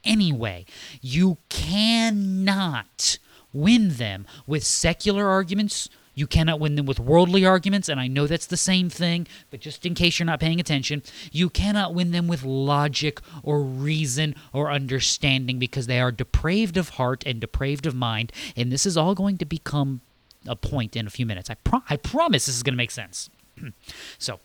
anyway. 0.04 0.64
You 1.02 1.36
cannot 1.50 3.18
win 3.52 3.90
them 3.96 4.26
with 4.46 4.64
secular 4.64 5.28
arguments. 5.28 5.90
You 6.14 6.26
cannot 6.26 6.60
win 6.60 6.76
them 6.76 6.86
with 6.86 6.98
worldly 6.98 7.44
arguments, 7.44 7.90
and 7.90 8.00
I 8.00 8.06
know 8.06 8.26
that's 8.26 8.46
the 8.46 8.56
same 8.56 8.88
thing, 8.88 9.26
but 9.50 9.60
just 9.60 9.84
in 9.84 9.94
case 9.94 10.18
you're 10.18 10.26
not 10.26 10.40
paying 10.40 10.60
attention, 10.60 11.02
you 11.30 11.50
cannot 11.50 11.92
win 11.92 12.12
them 12.12 12.26
with 12.26 12.42
logic 12.42 13.20
or 13.42 13.60
reason 13.60 14.34
or 14.54 14.70
understanding 14.70 15.58
because 15.58 15.86
they 15.86 16.00
are 16.00 16.12
depraved 16.12 16.78
of 16.78 16.90
heart 16.90 17.22
and 17.26 17.38
depraved 17.38 17.84
of 17.84 17.94
mind, 17.94 18.32
and 18.56 18.72
this 18.72 18.86
is 18.86 18.96
all 18.96 19.14
going 19.14 19.36
to 19.38 19.44
become 19.44 20.00
a 20.46 20.56
point 20.56 20.96
in 20.96 21.06
a 21.06 21.10
few 21.10 21.26
minutes. 21.26 21.50
I, 21.50 21.54
pro- 21.54 21.82
I 21.88 21.96
promise 21.96 22.46
this 22.46 22.56
is 22.56 22.62
going 22.62 22.74
to 22.74 22.78
make 22.78 22.90
sense. 22.90 23.30
so, 24.18 24.40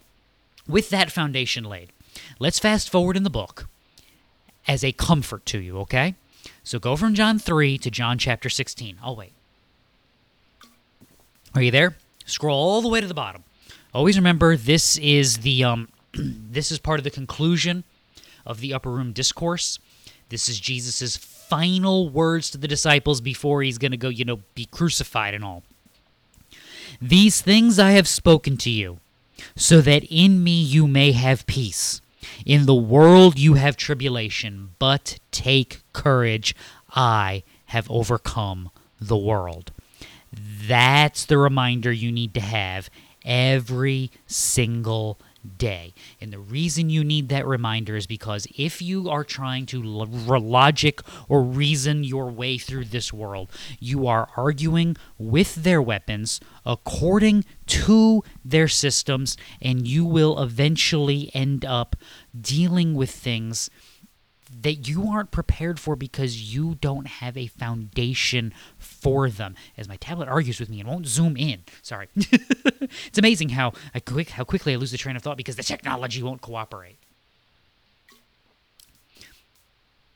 with 0.68 0.90
that 0.90 1.12
foundation 1.12 1.64
laid, 1.64 1.92
let's 2.40 2.60
fast 2.60 2.90
forward 2.90 3.18
in 3.18 3.24
the 3.24 3.30
book 3.30 3.68
as 4.68 4.84
a 4.84 4.92
comfort 4.92 5.46
to 5.48 5.60
you, 5.60 5.78
okay? 5.80 6.16
So 6.64 6.80
go 6.80 6.96
from 6.96 7.14
John 7.14 7.40
3 7.40 7.78
to 7.80 7.90
John 7.92 8.18
chapter 8.18 8.50
16. 8.50 8.98
I'll 9.02 9.16
wait. 9.16 9.32
Are 11.56 11.62
you 11.62 11.72
there? 11.72 11.96
Scroll 12.26 12.58
all 12.58 12.82
the 12.82 12.90
way 12.90 13.00
to 13.00 13.08
the 13.08 13.14
bottom. 13.14 13.44
Always 13.94 14.18
remember 14.18 14.58
this 14.58 14.98
is 14.98 15.38
the 15.40 15.64
um 15.64 15.88
this 16.14 16.72
is 16.72 16.80
part 16.80 17.00
of 17.00 17.04
the 17.04 17.10
conclusion 17.10 17.84
of 18.46 18.60
the 18.60 18.74
upper 18.74 18.92
room 18.92 19.14
discourse. 19.14 19.80
This 20.30 20.50
is 20.50 20.60
Jesus' 20.60 21.16
final 21.16 22.10
words 22.10 22.52
to 22.52 22.58
the 22.58 22.68
disciples 22.68 23.22
before 23.22 23.64
he's 23.64 23.78
going 23.78 23.92
to 23.92 23.98
go, 23.98 24.10
you 24.10 24.26
know, 24.26 24.42
be 24.56 24.66
crucified 24.66 25.34
and 25.34 25.44
all. 25.44 25.64
These 27.02 27.42
things 27.42 27.80
I 27.80 27.92
have 27.92 28.08
spoken 28.08 28.58
to 28.58 28.70
you, 28.70 29.00
so 29.56 29.82
that 29.82 30.04
in 30.06 30.44
me 30.44 30.62
you 30.62 30.88
may 30.88 31.12
have 31.12 31.48
peace. 31.48 32.02
In 32.46 32.66
the 32.66 32.76
world 32.76 33.40
you 33.40 33.54
have 33.56 33.78
tribulation, 33.78 34.72
but 34.80 35.20
take 35.32 35.82
courage. 35.94 36.56
I 36.96 37.44
have 37.68 37.90
overcome 37.90 38.70
the 39.00 39.18
world. 39.18 39.72
That's 40.32 41.26
the 41.26 41.38
reminder 41.38 41.92
you 41.92 42.12
need 42.12 42.34
to 42.34 42.42
have 42.42 42.90
every 43.26 44.12
single 44.26 45.18
day. 45.48 45.94
And 46.20 46.32
the 46.32 46.40
reason 46.40 46.90
you 46.90 47.04
need 47.04 47.30
that 47.30 47.46
reminder 47.46 47.96
is 47.96 48.08
because 48.08 48.48
if 48.58 48.82
you 48.82 49.10
are 49.10 49.24
trying 49.24 49.66
to 49.68 49.82
lo- 49.82 50.40
logic 50.40 51.02
or 51.28 51.42
reason 51.42 52.04
your 52.04 52.30
way 52.30 52.58
through 52.58 52.86
this 52.86 53.12
world, 53.14 53.50
you 53.80 54.08
are 54.08 54.30
arguing 54.36 54.96
with 55.18 55.56
their 55.56 55.82
weapons 55.82 56.40
according 56.66 57.46
to 57.68 58.24
their 58.44 58.68
systems, 58.68 59.38
and 59.62 59.88
you 59.88 60.06
will 60.06 60.42
eventually 60.42 61.32
end 61.34 61.66
up 61.66 61.96
dealing 62.40 62.94
with 62.94 63.10
things 63.10 63.70
that 64.62 64.88
you 64.88 65.08
aren't 65.10 65.32
prepared 65.32 65.80
for 65.80 65.96
because 65.96 66.54
you 66.54 66.76
don't 66.76 67.08
have 67.08 67.38
a 67.38 67.48
foundation 67.48 68.54
for 68.78 69.30
them. 69.30 69.56
As 69.78 69.88
my 69.88 69.98
tablet 69.98 70.28
argues 70.28 70.60
with 70.60 70.70
me 70.70 70.80
and 70.80 70.90
won't 70.90 71.08
zoom 71.08 71.38
in. 71.38 71.64
Sorry. 71.82 72.08
it's 72.16 73.18
amazing 73.18 73.50
how 73.50 73.74
I 73.94 74.00
quick 74.00 74.32
how 74.32 74.44
quickly 74.44 74.74
I 74.74 74.78
lose 74.78 74.92
the 74.92 74.98
train 74.98 75.16
of 75.16 75.22
thought 75.22 75.38
because 75.38 75.56
the 75.56 75.64
technology 75.64 76.24
won't 76.24 76.42
cooperate. 76.42 76.98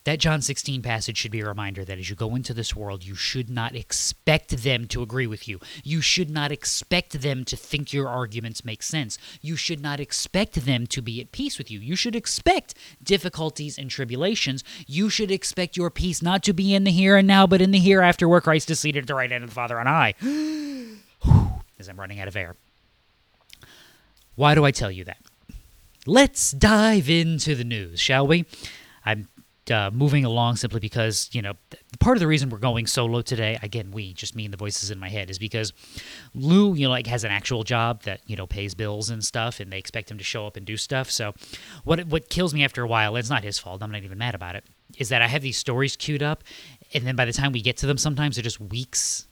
That 0.03 0.19
John 0.19 0.41
16 0.41 0.81
passage 0.81 1.17
should 1.17 1.31
be 1.31 1.41
a 1.41 1.47
reminder 1.47 1.85
that 1.85 1.99
as 1.99 2.09
you 2.09 2.15
go 2.15 2.33
into 2.33 2.55
this 2.55 2.75
world, 2.75 3.05
you 3.05 3.13
should 3.13 3.51
not 3.51 3.75
expect 3.75 4.63
them 4.63 4.87
to 4.87 5.03
agree 5.03 5.27
with 5.27 5.47
you. 5.47 5.59
You 5.83 6.01
should 6.01 6.29
not 6.31 6.51
expect 6.51 7.21
them 7.21 7.45
to 7.45 7.55
think 7.55 7.93
your 7.93 8.07
arguments 8.07 8.65
make 8.65 8.81
sense. 8.81 9.19
You 9.41 9.55
should 9.55 9.79
not 9.79 9.99
expect 9.99 10.65
them 10.65 10.87
to 10.87 11.03
be 11.03 11.21
at 11.21 11.31
peace 11.31 11.59
with 11.59 11.69
you. 11.69 11.79
You 11.79 11.95
should 11.95 12.15
expect 12.15 12.73
difficulties 13.03 13.77
and 13.77 13.91
tribulations. 13.91 14.63
You 14.87 15.11
should 15.11 15.29
expect 15.29 15.77
your 15.77 15.91
peace 15.91 16.23
not 16.23 16.41
to 16.43 16.53
be 16.53 16.73
in 16.73 16.83
the 16.83 16.91
here 16.91 17.15
and 17.15 17.27
now, 17.27 17.45
but 17.45 17.61
in 17.61 17.69
the 17.69 17.79
hereafter 17.79 18.27
where 18.27 18.41
Christ 18.41 18.71
is 18.71 18.79
seated 18.79 19.03
at 19.03 19.07
the 19.07 19.15
right 19.15 19.29
hand 19.29 19.43
of 19.43 19.51
the 19.51 19.53
Father 19.53 19.79
on 19.79 19.85
high. 19.85 20.15
As 21.79 21.87
I'm 21.87 21.99
running 21.99 22.19
out 22.19 22.27
of 22.27 22.35
air. 22.35 22.55
Why 24.33 24.55
do 24.55 24.65
I 24.65 24.71
tell 24.71 24.89
you 24.89 25.03
that? 25.03 25.19
Let's 26.07 26.51
dive 26.51 27.07
into 27.07 27.53
the 27.53 27.63
news, 27.63 27.99
shall 27.99 28.25
we? 28.25 28.45
I'm 29.05 29.27
uh, 29.71 29.89
moving 29.91 30.25
along 30.25 30.57
simply 30.57 30.79
because 30.79 31.29
you 31.31 31.41
know 31.41 31.53
part 31.99 32.17
of 32.17 32.19
the 32.19 32.27
reason 32.27 32.49
we're 32.49 32.57
going 32.57 32.85
solo 32.85 33.21
today 33.21 33.57
again 33.63 33.91
we 33.91 34.13
just 34.13 34.35
mean 34.35 34.51
the 34.51 34.57
voices 34.57 34.91
in 34.91 34.99
my 34.99 35.09
head 35.09 35.29
is 35.29 35.39
because 35.39 35.73
lou 36.35 36.73
you 36.73 36.85
know 36.85 36.91
like 36.91 37.07
has 37.07 37.23
an 37.23 37.31
actual 37.31 37.63
job 37.63 38.03
that 38.03 38.21
you 38.25 38.35
know 38.35 38.45
pays 38.45 38.75
bills 38.75 39.09
and 39.09 39.23
stuff 39.23 39.59
and 39.59 39.71
they 39.71 39.77
expect 39.77 40.11
him 40.11 40.17
to 40.17 40.23
show 40.23 40.45
up 40.45 40.57
and 40.57 40.65
do 40.65 40.77
stuff. 40.77 41.09
So 41.09 41.33
what 41.83 42.07
what 42.07 42.29
kills 42.29 42.53
me 42.53 42.63
after 42.63 42.83
a 42.83 42.87
while 42.87 43.15
it's 43.15 43.29
not 43.29 43.43
his 43.43 43.59
fault 43.59 43.81
i'm 43.81 43.91
not 43.91 44.03
even 44.03 44.17
mad 44.17 44.35
about 44.35 44.55
it 44.55 44.63
is 44.97 45.09
that 45.09 45.21
i 45.21 45.27
have 45.27 45.41
these 45.41 45.57
stories 45.57 45.95
queued 45.95 46.23
up 46.23 46.43
and 46.93 47.05
then 47.05 47.15
by 47.15 47.25
the 47.25 47.33
time 47.33 47.51
we 47.51 47.61
get 47.61 47.77
to 47.77 47.85
them 47.85 47.97
sometimes 47.97 48.35
they're 48.35 48.43
just 48.43 48.59
weeks 48.59 49.27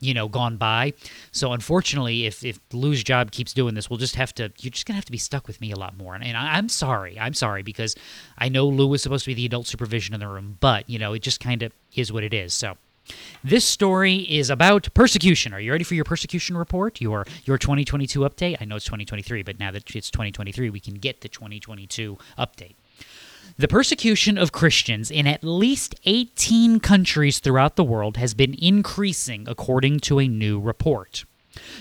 you 0.00 0.14
know 0.14 0.28
gone 0.28 0.56
by 0.56 0.92
so 1.30 1.52
unfortunately 1.52 2.26
if 2.26 2.44
if 2.44 2.58
lou's 2.72 3.02
job 3.02 3.30
keeps 3.30 3.52
doing 3.52 3.74
this 3.74 3.88
we'll 3.88 3.98
just 3.98 4.16
have 4.16 4.34
to 4.34 4.50
you're 4.58 4.70
just 4.70 4.86
gonna 4.86 4.96
have 4.96 5.04
to 5.04 5.12
be 5.12 5.18
stuck 5.18 5.46
with 5.46 5.60
me 5.60 5.70
a 5.70 5.76
lot 5.76 5.96
more 5.96 6.14
and, 6.14 6.24
and 6.24 6.36
I, 6.36 6.56
i'm 6.56 6.68
sorry 6.68 7.18
i'm 7.18 7.34
sorry 7.34 7.62
because 7.62 7.94
i 8.38 8.48
know 8.48 8.66
lou 8.66 8.86
was 8.86 9.02
supposed 9.02 9.24
to 9.24 9.30
be 9.30 9.34
the 9.34 9.46
adult 9.46 9.66
supervision 9.66 10.14
in 10.14 10.20
the 10.20 10.28
room 10.28 10.56
but 10.60 10.88
you 10.88 10.98
know 10.98 11.12
it 11.12 11.22
just 11.22 11.40
kind 11.40 11.62
of 11.62 11.72
is 11.94 12.12
what 12.12 12.24
it 12.24 12.34
is 12.34 12.52
so 12.52 12.76
this 13.42 13.64
story 13.64 14.18
is 14.18 14.50
about 14.50 14.88
persecution. 14.94 15.52
Are 15.54 15.60
you 15.60 15.72
ready 15.72 15.84
for 15.84 15.94
your 15.94 16.04
persecution 16.04 16.56
report? 16.56 17.00
Your 17.00 17.26
your 17.44 17.58
2022 17.58 18.20
update? 18.20 18.58
I 18.60 18.64
know 18.64 18.76
it's 18.76 18.84
2023, 18.84 19.42
but 19.42 19.58
now 19.58 19.70
that 19.72 19.94
it's 19.94 20.10
2023, 20.10 20.70
we 20.70 20.80
can 20.80 20.94
get 20.94 21.20
the 21.20 21.28
2022 21.28 22.18
update. 22.38 22.74
The 23.58 23.68
persecution 23.68 24.38
of 24.38 24.52
Christians 24.52 25.10
in 25.10 25.26
at 25.26 25.44
least 25.44 25.94
18 26.04 26.80
countries 26.80 27.38
throughout 27.38 27.76
the 27.76 27.84
world 27.84 28.16
has 28.16 28.34
been 28.34 28.54
increasing, 28.54 29.46
according 29.48 30.00
to 30.00 30.18
a 30.18 30.28
new 30.28 30.58
report. 30.58 31.24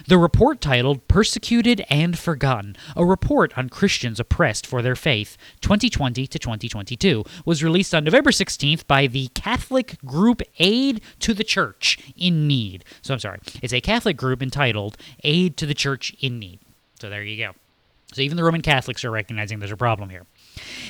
The 0.08 0.18
report 0.18 0.62
titled 0.62 1.08
Persecuted 1.08 1.86
and 1.90 2.18
Forgotten, 2.18 2.76
a 2.96 3.06
report 3.06 3.56
on 3.58 3.70
Christians 3.70 4.20
oppressed 4.20 4.66
for 4.66 4.82
their 4.82 4.96
faith, 4.96 5.38
2020 5.62 6.26
to 6.26 6.40
2022, 6.40 7.24
was 7.46 7.64
released 7.64 7.94
on 7.94 8.04
November 8.04 8.32
16th 8.32 8.88
by 8.88 9.06
the 9.06 9.28
Catholic 9.36 10.04
group 10.04 10.42
Aid 10.58 11.02
to 11.20 11.34
the 11.34 11.44
Church 11.44 12.00
in 12.18 12.48
Need. 12.48 12.84
So 13.02 13.14
I'm 13.14 13.20
sorry, 13.20 13.40
it's 13.62 13.74
a 13.74 13.82
Catholic 13.82 14.18
group 14.18 14.42
entitled 14.42 14.98
Aid 15.24 15.56
to 15.58 15.66
the 15.68 15.76
Church 15.76 16.16
in 16.20 16.40
Need. 16.40 16.60
So 17.00 17.10
there 17.10 17.24
you 17.24 17.38
go. 17.38 17.52
So 18.14 18.22
even 18.22 18.38
the 18.38 18.44
Roman 18.44 18.64
Catholics 18.64 19.06
are 19.06 19.12
recognizing 19.12 19.60
there's 19.60 19.72
a 19.72 19.78
problem 19.78 20.10
here. 20.10 20.26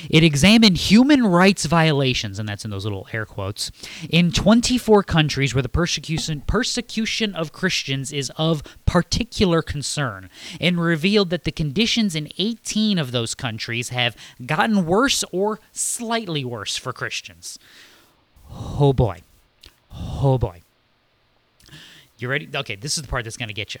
It 0.08 0.24
examined 0.24 0.76
human 0.76 1.26
rights 1.26 1.66
violations, 1.66 2.38
and 2.38 2.48
that's 2.48 2.64
in 2.64 2.70
those 2.70 2.84
little 2.84 3.06
air 3.12 3.26
quotes, 3.26 3.70
in 4.08 4.32
24 4.32 5.02
countries 5.02 5.54
where 5.54 5.62
the 5.62 5.68
persecution 5.68 6.42
persecution 6.42 7.34
of 7.34 7.52
Christians 7.52 8.12
is 8.12 8.30
of 8.36 8.62
particular 8.86 9.62
concern, 9.62 10.30
and 10.60 10.80
revealed 10.80 11.30
that 11.30 11.44
the 11.44 11.52
conditions 11.52 12.14
in 12.14 12.28
18 12.38 12.98
of 12.98 13.12
those 13.12 13.34
countries 13.34 13.90
have 13.90 14.16
gotten 14.44 14.86
worse 14.86 15.24
or 15.32 15.60
slightly 15.72 16.44
worse 16.44 16.76
for 16.76 16.92
Christians. 16.92 17.58
Oh 18.50 18.92
boy. 18.92 19.20
Oh 19.92 20.38
boy. 20.38 20.62
You 22.20 22.28
ready? 22.28 22.48
Okay, 22.54 22.76
this 22.76 22.98
is 22.98 23.02
the 23.02 23.08
part 23.08 23.24
that's 23.24 23.38
going 23.38 23.48
to 23.48 23.54
get 23.54 23.74
you. 23.74 23.80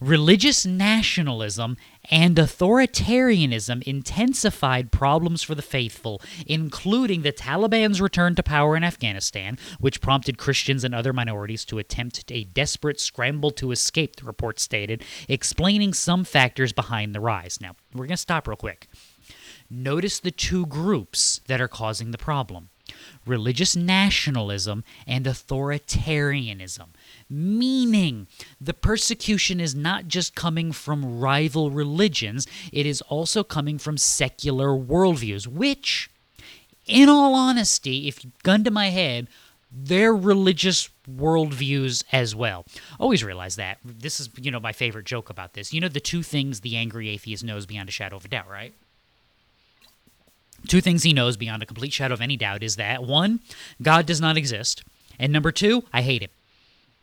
Religious 0.00 0.64
nationalism 0.64 1.76
and 2.08 2.36
authoritarianism 2.36 3.82
intensified 3.82 4.92
problems 4.92 5.42
for 5.42 5.56
the 5.56 5.62
faithful, 5.62 6.22
including 6.46 7.22
the 7.22 7.32
Taliban's 7.32 8.00
return 8.00 8.36
to 8.36 8.42
power 8.44 8.76
in 8.76 8.84
Afghanistan, 8.84 9.58
which 9.80 10.00
prompted 10.00 10.38
Christians 10.38 10.84
and 10.84 10.94
other 10.94 11.12
minorities 11.12 11.64
to 11.64 11.78
attempt 11.78 12.30
a 12.30 12.44
desperate 12.44 13.00
scramble 13.00 13.50
to 13.52 13.72
escape, 13.72 14.16
the 14.16 14.24
report 14.24 14.60
stated, 14.60 15.02
explaining 15.28 15.92
some 15.92 16.22
factors 16.22 16.72
behind 16.72 17.12
the 17.12 17.20
rise. 17.20 17.60
Now, 17.60 17.74
we're 17.92 18.06
going 18.06 18.10
to 18.10 18.16
stop 18.18 18.46
real 18.46 18.56
quick. 18.56 18.88
Notice 19.68 20.20
the 20.20 20.30
two 20.30 20.66
groups 20.66 21.40
that 21.46 21.60
are 21.60 21.68
causing 21.68 22.10
the 22.10 22.18
problem 22.18 22.70
religious 23.26 23.76
nationalism 23.76 24.82
and 25.06 25.26
authoritarianism, 25.26 26.88
meaning 27.30 28.26
the 28.60 28.74
persecution 28.74 29.60
is 29.60 29.74
not 29.74 30.08
just 30.08 30.34
coming 30.34 30.72
from 30.72 31.20
rival 31.20 31.70
religions, 31.70 32.46
it 32.72 32.84
is 32.84 33.00
also 33.02 33.44
coming 33.44 33.78
from 33.78 33.96
secular 33.96 34.68
worldviews, 34.68 35.46
which, 35.46 36.10
in 36.86 37.08
all 37.08 37.34
honesty, 37.34 38.08
if 38.08 38.24
you 38.24 38.32
gun 38.42 38.64
to 38.64 38.70
my 38.70 38.88
head, 38.88 39.28
they're 39.72 40.14
religious 40.14 40.90
worldviews 41.08 42.02
as 42.12 42.34
well. 42.34 42.66
Always 42.98 43.22
realize 43.22 43.56
that. 43.56 43.78
This 43.84 44.18
is, 44.18 44.28
you 44.36 44.50
know, 44.50 44.58
my 44.58 44.72
favorite 44.72 45.06
joke 45.06 45.30
about 45.30 45.54
this. 45.54 45.72
You 45.72 45.80
know, 45.80 45.88
the 45.88 46.00
two 46.00 46.22
things 46.22 46.60
the 46.60 46.76
angry 46.76 47.08
atheist 47.08 47.44
knows 47.44 47.66
beyond 47.66 47.88
a 47.88 47.92
shadow 47.92 48.16
of 48.16 48.24
a 48.24 48.28
doubt, 48.28 48.48
right? 48.50 48.74
Two 50.68 50.80
things 50.80 51.04
he 51.04 51.12
knows 51.12 51.36
beyond 51.36 51.62
a 51.62 51.66
complete 51.66 51.92
shadow 51.92 52.14
of 52.14 52.20
any 52.20 52.36
doubt 52.36 52.62
is 52.62 52.76
that 52.76 53.02
one, 53.04 53.40
God 53.80 54.06
does 54.06 54.20
not 54.20 54.36
exist, 54.36 54.82
and 55.18 55.32
number 55.32 55.52
two, 55.52 55.84
I 55.92 56.02
hate 56.02 56.22
him. 56.22 56.30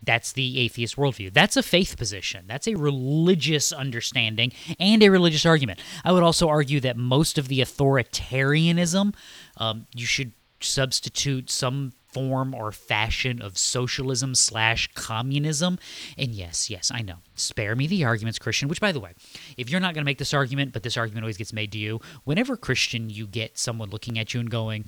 That's 0.04 0.32
the 0.32 0.60
atheist 0.60 0.96
worldview. 0.96 1.34
That's 1.34 1.58
a 1.58 1.64
faith 1.64 1.98
position. 1.98 2.46
That's 2.48 2.68
a 2.68 2.76
religious 2.76 3.72
understanding 3.72 4.52
and 4.80 5.02
a 5.02 5.10
religious 5.10 5.46
argument. 5.46 5.80
I 6.06 6.12
would 6.12 6.24
also 6.24 6.48
argue 6.50 6.80
that 6.82 6.98
most 6.98 7.38
of 7.38 7.48
the 7.48 7.60
authoritarianism, 7.60 9.16
um, 9.58 9.88
you 9.94 10.06
should 10.06 10.34
substitute 10.60 11.50
some 11.50 11.94
form 12.18 12.56
or 12.56 12.72
fashion 12.72 13.42
of 13.42 13.58
socialism 13.58 14.34
slash 14.34 14.90
communism. 14.96 15.78
And 16.18 16.30
yes, 16.34 16.70
yes, 16.70 16.90
I 16.92 17.02
know. 17.02 17.18
Spare 17.36 17.76
me 17.76 17.86
the 17.86 18.06
arguments, 18.06 18.40
Christian. 18.40 18.68
Which, 18.68 18.82
by 18.82 18.92
the 18.92 19.00
way, 19.00 19.14
if 19.58 19.70
you're 19.70 19.80
not 19.80 19.94
going 19.94 20.02
to 20.02 20.06
make 20.06 20.18
this 20.18 20.34
argument, 20.34 20.74
but 20.74 20.84
this 20.84 20.98
argument 20.98 21.26
always 21.26 21.38
gets 21.38 21.54
made 21.54 21.72
to 21.74 21.78
you, 21.78 22.00
whenever 22.24 22.58
Christian, 22.58 23.10
you 23.10 23.28
get 23.28 23.58
someone 23.58 23.90
looking 23.90 24.18
at 24.18 24.34
you 24.34 24.40
and 24.40 24.50
going, 24.50 24.86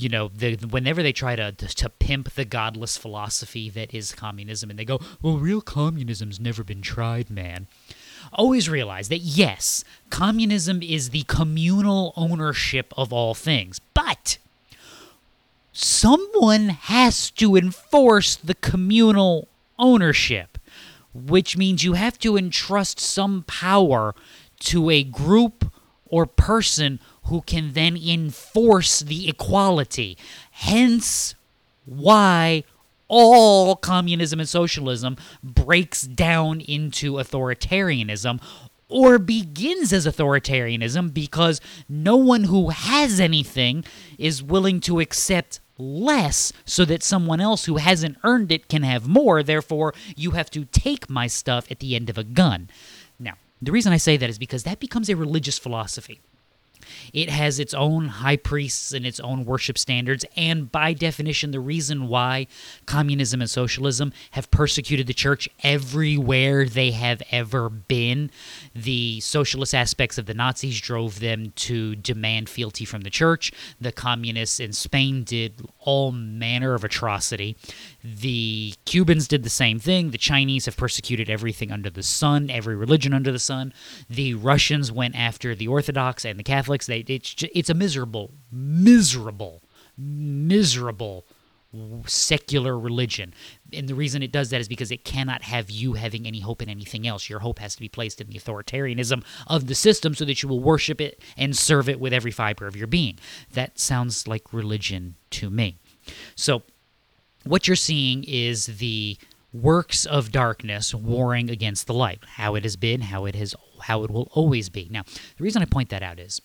you 0.00 0.08
know, 0.08 0.28
the, 0.28 0.56
whenever 0.56 1.02
they 1.02 1.12
try 1.12 1.36
to, 1.36 1.52
to 1.52 1.88
pimp 1.88 2.32
the 2.34 2.44
godless 2.44 2.96
philosophy 2.96 3.68
that 3.70 3.92
is 3.94 4.12
communism, 4.12 4.70
and 4.70 4.78
they 4.78 4.84
go, 4.84 5.00
"Well, 5.20 5.38
real 5.38 5.60
communism's 5.60 6.40
never 6.40 6.64
been 6.64 6.82
tried, 6.82 7.30
man." 7.30 7.66
Always 8.32 8.68
realize 8.68 9.08
that 9.08 9.18
yes, 9.18 9.84
communism 10.10 10.82
is 10.82 11.10
the 11.10 11.22
communal 11.22 12.12
ownership 12.16 12.92
of 12.96 13.12
all 13.12 13.34
things, 13.34 13.80
but 13.94 14.38
someone 15.72 16.68
has 16.68 17.30
to 17.32 17.56
enforce 17.56 18.36
the 18.36 18.54
communal 18.54 19.48
ownership, 19.78 20.58
which 21.14 21.56
means 21.56 21.82
you 21.82 21.94
have 21.94 22.18
to 22.20 22.36
entrust 22.36 23.00
some 23.00 23.44
power 23.46 24.14
to 24.60 24.90
a 24.90 25.02
group 25.02 25.72
or 26.06 26.26
person 26.26 27.00
who 27.24 27.42
can 27.42 27.72
then 27.72 27.96
enforce 27.96 29.00
the 29.00 29.28
equality. 29.28 30.16
Hence, 30.50 31.34
why 31.84 32.64
all 33.08 33.76
communism 33.76 34.38
and 34.40 34.48
socialism 34.48 35.16
breaks 35.42 36.02
down 36.02 36.60
into 36.60 37.14
authoritarianism 37.14 38.40
or 38.88 39.18
begins 39.18 39.92
as 39.92 40.06
authoritarianism 40.06 41.12
because 41.14 41.60
no 41.88 42.16
one 42.16 42.44
who 42.44 42.70
has 42.70 43.20
anything 43.20 43.84
is 44.18 44.42
willing 44.42 44.80
to 44.80 45.00
accept 45.00 45.60
less 45.78 46.52
so 46.64 46.84
that 46.84 47.02
someone 47.02 47.40
else 47.40 47.64
who 47.64 47.76
hasn't 47.76 48.18
earned 48.22 48.52
it 48.52 48.68
can 48.68 48.82
have 48.82 49.08
more. 49.08 49.42
Therefore, 49.42 49.94
you 50.16 50.32
have 50.32 50.50
to 50.50 50.66
take 50.66 51.08
my 51.08 51.26
stuff 51.26 51.70
at 51.70 51.80
the 51.80 51.96
end 51.96 52.10
of 52.10 52.18
a 52.18 52.24
gun. 52.24 52.68
Now, 53.18 53.34
the 53.62 53.72
reason 53.72 53.92
I 53.92 53.96
say 53.96 54.16
that 54.16 54.30
is 54.30 54.38
because 54.38 54.64
that 54.64 54.80
becomes 54.80 55.08
a 55.08 55.16
religious 55.16 55.58
philosophy. 55.58 56.20
It 57.12 57.30
has 57.30 57.58
its 57.58 57.74
own 57.74 58.08
high 58.08 58.36
priests 58.36 58.92
and 58.92 59.06
its 59.06 59.20
own 59.20 59.44
worship 59.44 59.78
standards, 59.78 60.24
and 60.36 60.70
by 60.70 60.92
definition, 60.92 61.50
the 61.50 61.60
reason 61.60 62.08
why 62.08 62.46
communism 62.86 63.40
and 63.40 63.50
socialism 63.50 64.12
have 64.32 64.50
persecuted 64.50 65.06
the 65.06 65.14
church 65.14 65.48
everywhere 65.62 66.64
they 66.66 66.90
have 66.92 67.22
ever 67.30 67.68
been. 67.68 68.30
The 68.74 69.20
socialist 69.20 69.74
aspects 69.74 70.18
of 70.18 70.26
the 70.26 70.34
Nazis 70.34 70.80
drove 70.80 71.20
them 71.20 71.52
to 71.56 71.96
demand 71.96 72.48
fealty 72.48 72.84
from 72.84 73.02
the 73.02 73.10
church. 73.10 73.52
The 73.80 73.92
communists 73.92 74.60
in 74.60 74.72
Spain 74.72 75.24
did 75.24 75.66
all 75.78 76.12
manner 76.12 76.74
of 76.74 76.84
atrocity. 76.84 77.56
The 78.02 78.74
Cubans 78.84 79.28
did 79.28 79.42
the 79.42 79.50
same 79.50 79.78
thing. 79.78 80.10
The 80.10 80.18
Chinese 80.18 80.66
have 80.66 80.76
persecuted 80.76 81.28
everything 81.28 81.70
under 81.70 81.90
the 81.90 82.02
sun, 82.02 82.50
every 82.50 82.76
religion 82.76 83.12
under 83.12 83.32
the 83.32 83.38
sun. 83.38 83.72
The 84.08 84.34
Russians 84.34 84.90
went 84.90 85.16
after 85.16 85.54
the 85.54 85.68
Orthodox 85.68 86.24
and 86.24 86.38
the 86.38 86.44
Catholics. 86.44 86.79
They 86.86 87.00
it's 87.00 87.34
it's 87.54 87.70
a 87.70 87.74
miserable, 87.74 88.32
miserable, 88.50 89.62
miserable 89.96 91.26
secular 92.06 92.78
religion. 92.78 93.32
And 93.72 93.88
the 93.88 93.94
reason 93.94 94.22
it 94.22 94.32
does 94.32 94.50
that 94.50 94.60
is 94.60 94.68
because 94.68 94.90
it 94.90 95.04
cannot 95.04 95.42
have 95.42 95.70
you 95.70 95.92
having 95.92 96.26
any 96.26 96.40
hope 96.40 96.62
in 96.62 96.68
anything 96.68 97.06
else. 97.06 97.28
Your 97.28 97.38
hope 97.40 97.60
has 97.60 97.74
to 97.76 97.80
be 97.80 97.88
placed 97.88 98.20
in 98.20 98.26
the 98.28 98.38
authoritarianism 98.38 99.22
of 99.46 99.68
the 99.68 99.74
system 99.74 100.14
so 100.14 100.24
that 100.24 100.42
you 100.42 100.48
will 100.48 100.60
worship 100.60 101.00
it 101.00 101.22
and 101.36 101.56
serve 101.56 101.88
it 101.88 102.00
with 102.00 102.12
every 102.12 102.32
fiber 102.32 102.66
of 102.66 102.76
your 102.76 102.88
being. 102.88 103.18
That 103.52 103.78
sounds 103.78 104.26
like 104.26 104.52
religion 104.52 105.14
to 105.30 105.48
me. 105.48 105.78
So 106.34 106.62
what 107.44 107.68
you're 107.68 107.76
seeing 107.76 108.24
is 108.24 108.66
the 108.66 109.16
works 109.52 110.06
of 110.06 110.30
darkness 110.30 110.94
warring 110.94 111.50
against 111.50 111.86
the 111.86 111.94
light 111.94 112.20
how 112.36 112.54
it 112.54 112.62
has 112.62 112.76
been 112.76 113.00
how 113.00 113.24
it 113.24 113.34
has 113.34 113.52
how 113.82 114.04
it 114.04 114.10
will 114.10 114.28
always 114.32 114.68
be 114.68 114.86
now 114.92 115.02
the 115.02 115.42
reason 115.42 115.60
i 115.60 115.64
point 115.64 115.88
that 115.88 116.04
out 116.04 116.20
is 116.20 116.40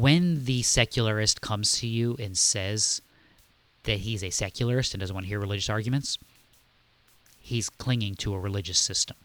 when 0.00 0.44
the 0.44 0.62
secularist 0.62 1.40
comes 1.40 1.72
to 1.78 1.86
you 1.86 2.16
and 2.18 2.36
says 2.36 3.02
that 3.84 3.98
he's 3.98 4.22
a 4.22 4.30
secularist 4.30 4.94
and 4.94 5.00
doesn't 5.00 5.14
want 5.14 5.24
to 5.24 5.28
hear 5.28 5.40
religious 5.40 5.70
arguments 5.70 6.18
he's 7.38 7.68
clinging 7.68 8.14
to 8.14 8.34
a 8.34 8.38
religious 8.38 8.78
system 8.78 9.16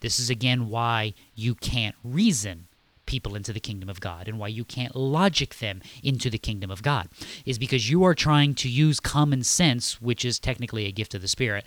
this 0.00 0.20
is 0.20 0.30
again 0.30 0.68
why 0.68 1.14
you 1.34 1.54
can't 1.54 1.94
reason 2.02 2.66
people 3.06 3.34
into 3.34 3.52
the 3.52 3.60
kingdom 3.60 3.88
of 3.88 4.00
God 4.00 4.28
and 4.28 4.38
why 4.38 4.48
you 4.48 4.64
can't 4.64 4.96
logic 4.96 5.58
them 5.58 5.82
into 6.02 6.30
the 6.30 6.38
kingdom 6.38 6.70
of 6.70 6.82
God 6.82 7.08
is 7.44 7.58
because 7.58 7.90
you 7.90 8.04
are 8.04 8.14
trying 8.14 8.54
to 8.56 8.68
use 8.68 9.00
common 9.00 9.42
sense, 9.42 10.00
which 10.00 10.24
is 10.24 10.38
technically 10.38 10.86
a 10.86 10.92
gift 10.92 11.14
of 11.14 11.22
the 11.22 11.28
Spirit, 11.28 11.66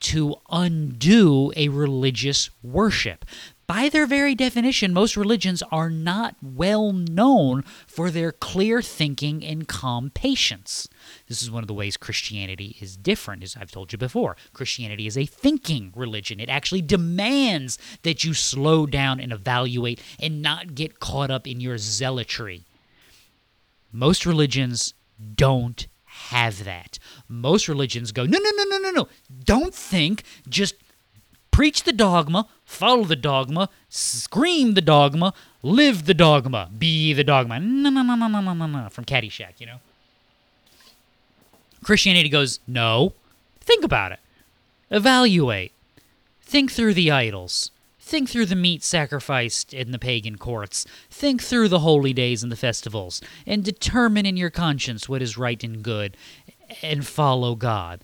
to 0.00 0.36
undo 0.50 1.52
a 1.56 1.68
religious 1.68 2.50
worship. 2.62 3.24
By 3.70 3.88
their 3.88 4.04
very 4.04 4.34
definition, 4.34 4.92
most 4.92 5.16
religions 5.16 5.62
are 5.70 5.90
not 5.90 6.34
well 6.42 6.92
known 6.92 7.62
for 7.86 8.10
their 8.10 8.32
clear 8.32 8.82
thinking 8.82 9.44
and 9.44 9.68
calm 9.68 10.10
patience. 10.10 10.88
This 11.28 11.40
is 11.40 11.52
one 11.52 11.62
of 11.62 11.68
the 11.68 11.74
ways 11.74 11.96
Christianity 11.96 12.76
is 12.80 12.96
different, 12.96 13.44
as 13.44 13.56
I've 13.56 13.70
told 13.70 13.92
you 13.92 13.96
before. 13.96 14.36
Christianity 14.52 15.06
is 15.06 15.16
a 15.16 15.24
thinking 15.24 15.92
religion. 15.94 16.40
It 16.40 16.48
actually 16.48 16.82
demands 16.82 17.78
that 18.02 18.24
you 18.24 18.34
slow 18.34 18.86
down 18.86 19.20
and 19.20 19.32
evaluate 19.32 20.02
and 20.18 20.42
not 20.42 20.74
get 20.74 20.98
caught 20.98 21.30
up 21.30 21.46
in 21.46 21.60
your 21.60 21.78
zealotry. 21.78 22.64
Most 23.92 24.26
religions 24.26 24.94
don't 25.36 25.86
have 26.06 26.64
that. 26.64 26.98
Most 27.28 27.68
religions 27.68 28.10
go, 28.10 28.24
no, 28.26 28.36
no, 28.36 28.50
no, 28.56 28.64
no, 28.64 28.78
no, 28.78 28.90
no. 28.90 29.08
Don't 29.44 29.72
think, 29.72 30.24
just 30.48 30.74
Preach 31.50 31.82
the 31.82 31.92
dogma, 31.92 32.46
follow 32.64 33.04
the 33.04 33.16
dogma, 33.16 33.68
scream 33.88 34.74
the 34.74 34.80
dogma, 34.80 35.34
live 35.62 36.06
the 36.06 36.14
dogma, 36.14 36.70
be 36.76 37.12
the 37.12 37.24
dogma. 37.24 37.60
No, 37.60 37.90
no, 37.90 38.02
no, 38.02 38.14
no, 38.14 38.28
no, 38.28 38.54
no, 38.54 38.66
no. 38.66 38.88
From 38.88 39.04
Caddyshack, 39.04 39.58
you 39.58 39.66
know? 39.66 39.80
Christianity 41.82 42.28
goes, 42.28 42.60
no. 42.66 43.14
Think 43.60 43.84
about 43.84 44.12
it. 44.12 44.20
Evaluate. 44.90 45.72
Think 46.42 46.72
through 46.72 46.94
the 46.94 47.10
idols. 47.10 47.70
Think 48.00 48.28
through 48.28 48.46
the 48.46 48.56
meat 48.56 48.82
sacrificed 48.82 49.72
in 49.72 49.92
the 49.92 49.98
pagan 49.98 50.36
courts. 50.36 50.84
Think 51.10 51.42
through 51.42 51.68
the 51.68 51.78
holy 51.78 52.12
days 52.12 52.42
and 52.42 52.50
the 52.50 52.56
festivals. 52.56 53.22
And 53.46 53.62
determine 53.62 54.26
in 54.26 54.36
your 54.36 54.50
conscience 54.50 55.08
what 55.08 55.22
is 55.22 55.38
right 55.38 55.62
and 55.62 55.82
good. 55.82 56.16
And 56.82 57.06
follow 57.06 57.54
God. 57.54 58.00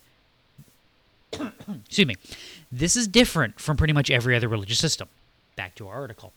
Excuse 1.86 2.06
me. 2.06 2.16
This 2.70 2.96
is 2.96 3.08
different 3.08 3.60
from 3.60 3.76
pretty 3.76 3.92
much 3.92 4.10
every 4.10 4.36
other 4.36 4.48
religious 4.48 4.78
system. 4.78 5.08
Back 5.56 5.74
to 5.76 5.88
our 5.88 6.00
article. 6.00 6.32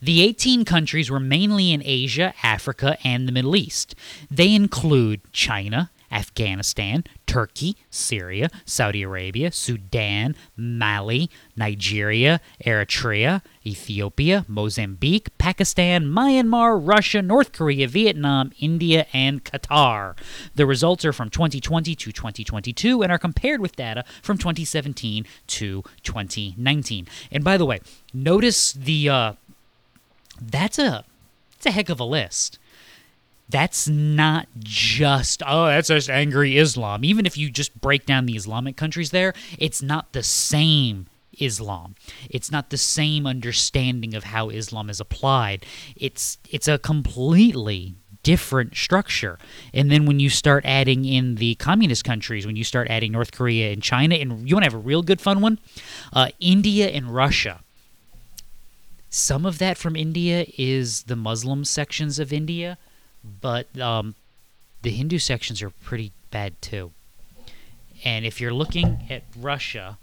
The 0.00 0.22
18 0.22 0.64
countries 0.64 1.10
were 1.10 1.20
mainly 1.20 1.72
in 1.72 1.82
Asia, 1.84 2.34
Africa, 2.42 2.98
and 3.04 3.26
the 3.26 3.32
Middle 3.32 3.56
East. 3.56 3.94
They 4.30 4.54
include 4.54 5.20
China, 5.32 5.90
Afghanistan, 6.12 7.04
Turkey, 7.26 7.76
Syria, 7.90 8.50
Saudi 8.64 9.02
Arabia, 9.02 9.50
Sudan, 9.50 10.36
Mali, 10.56 11.30
Nigeria, 11.56 12.40
Eritrea, 12.64 13.42
Ethiopia, 13.66 14.44
Mozambique, 14.46 15.36
Pakistan, 15.38 16.04
Myanmar, 16.04 16.78
Russia, 16.80 17.22
North 17.22 17.52
Korea, 17.52 17.88
Vietnam, 17.88 18.52
India, 18.60 19.06
and 19.12 19.44
Qatar. 19.44 20.16
The 20.54 20.66
results 20.66 21.04
are 21.04 21.12
from 21.12 21.30
2020 21.30 21.94
to 21.94 22.12
2022 22.12 23.02
and 23.02 23.10
are 23.10 23.18
compared 23.18 23.60
with 23.60 23.76
data 23.76 24.04
from 24.22 24.38
2017 24.38 25.26
to 25.46 25.82
2019. 26.02 27.08
And 27.30 27.42
by 27.42 27.56
the 27.56 27.66
way, 27.66 27.80
notice 28.12 28.72
the 28.72 29.08
uh, 29.08 29.32
that's 30.40 30.78
a 30.78 31.04
that's 31.52 31.66
a 31.66 31.70
heck 31.70 31.88
of 31.88 32.00
a 32.00 32.04
list 32.04 32.58
that's 33.52 33.86
not 33.86 34.48
just 34.58 35.42
oh 35.46 35.66
that's 35.66 35.88
just 35.88 36.10
angry 36.10 36.58
islam. 36.58 37.04
Even 37.04 37.26
if 37.26 37.36
you 37.36 37.50
just 37.50 37.78
break 37.80 38.06
down 38.06 38.26
the 38.26 38.34
islamic 38.34 38.76
countries 38.76 39.10
there 39.10 39.34
it's 39.58 39.82
not 39.82 40.12
the 40.12 40.22
same 40.22 41.06
islam. 41.38 41.94
It's 42.30 42.50
not 42.50 42.70
the 42.70 42.78
same 42.78 43.26
understanding 43.26 44.14
of 44.14 44.24
how 44.24 44.48
islam 44.48 44.90
is 44.90 45.00
applied. 45.00 45.64
It's 45.94 46.38
it's 46.50 46.66
a 46.66 46.78
completely 46.78 47.94
different 48.22 48.76
structure. 48.76 49.38
And 49.74 49.90
then 49.90 50.06
when 50.06 50.20
you 50.20 50.30
start 50.30 50.64
adding 50.64 51.04
in 51.04 51.36
the 51.36 51.54
communist 51.56 52.04
countries 52.04 52.46
when 52.46 52.56
you 52.56 52.64
start 52.64 52.88
adding 52.88 53.12
north 53.12 53.32
korea 53.32 53.72
and 53.72 53.82
china 53.82 54.14
and 54.14 54.48
you 54.48 54.54
want 54.54 54.64
to 54.64 54.70
have 54.70 54.74
a 54.74 54.88
real 54.88 55.02
good 55.02 55.20
fun 55.20 55.40
one? 55.40 55.58
Uh, 56.12 56.28
india 56.40 56.88
and 56.88 57.14
russia. 57.14 57.60
Some 59.10 59.44
of 59.44 59.58
that 59.58 59.76
from 59.76 59.94
india 59.94 60.46
is 60.56 61.02
the 61.04 61.16
muslim 61.16 61.64
sections 61.64 62.18
of 62.18 62.32
india 62.32 62.78
but 63.24 63.78
um, 63.78 64.14
the 64.82 64.90
Hindu 64.90 65.18
sections 65.18 65.62
are 65.62 65.70
pretty 65.70 66.12
bad 66.30 66.60
too. 66.60 66.92
And 68.04 68.24
if 68.24 68.40
you're 68.40 68.52
looking 68.52 69.06
at 69.10 69.22
Russia, 69.36 69.98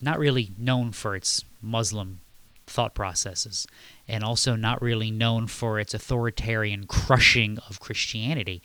not 0.00 0.18
really 0.18 0.50
known 0.56 0.92
for 0.92 1.14
its 1.14 1.44
Muslim 1.60 2.20
thought 2.66 2.94
processes, 2.94 3.66
and 4.06 4.24
also 4.24 4.54
not 4.54 4.80
really 4.80 5.10
known 5.10 5.46
for 5.46 5.78
its 5.78 5.94
authoritarian 5.94 6.86
crushing 6.86 7.58
of 7.68 7.80
Christianity, 7.80 8.62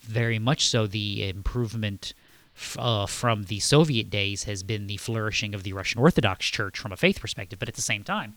very 0.00 0.38
much 0.38 0.68
so 0.68 0.86
the 0.86 1.28
improvement 1.28 2.14
uh, 2.78 3.06
from 3.06 3.44
the 3.44 3.60
Soviet 3.60 4.08
days 4.08 4.44
has 4.44 4.62
been 4.62 4.86
the 4.86 4.96
flourishing 4.96 5.54
of 5.54 5.62
the 5.62 5.72
Russian 5.72 6.00
Orthodox 6.00 6.46
Church 6.46 6.78
from 6.78 6.92
a 6.92 6.96
faith 6.96 7.20
perspective, 7.20 7.58
but 7.58 7.68
at 7.68 7.74
the 7.74 7.82
same 7.82 8.02
time, 8.02 8.34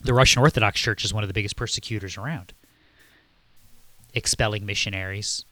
the 0.00 0.14
Russian 0.14 0.42
Orthodox 0.42 0.80
Church 0.80 1.04
is 1.04 1.12
one 1.12 1.24
of 1.24 1.28
the 1.28 1.34
biggest 1.34 1.56
persecutors 1.56 2.16
around, 2.16 2.52
expelling 4.14 4.66
missionaries, 4.66 5.44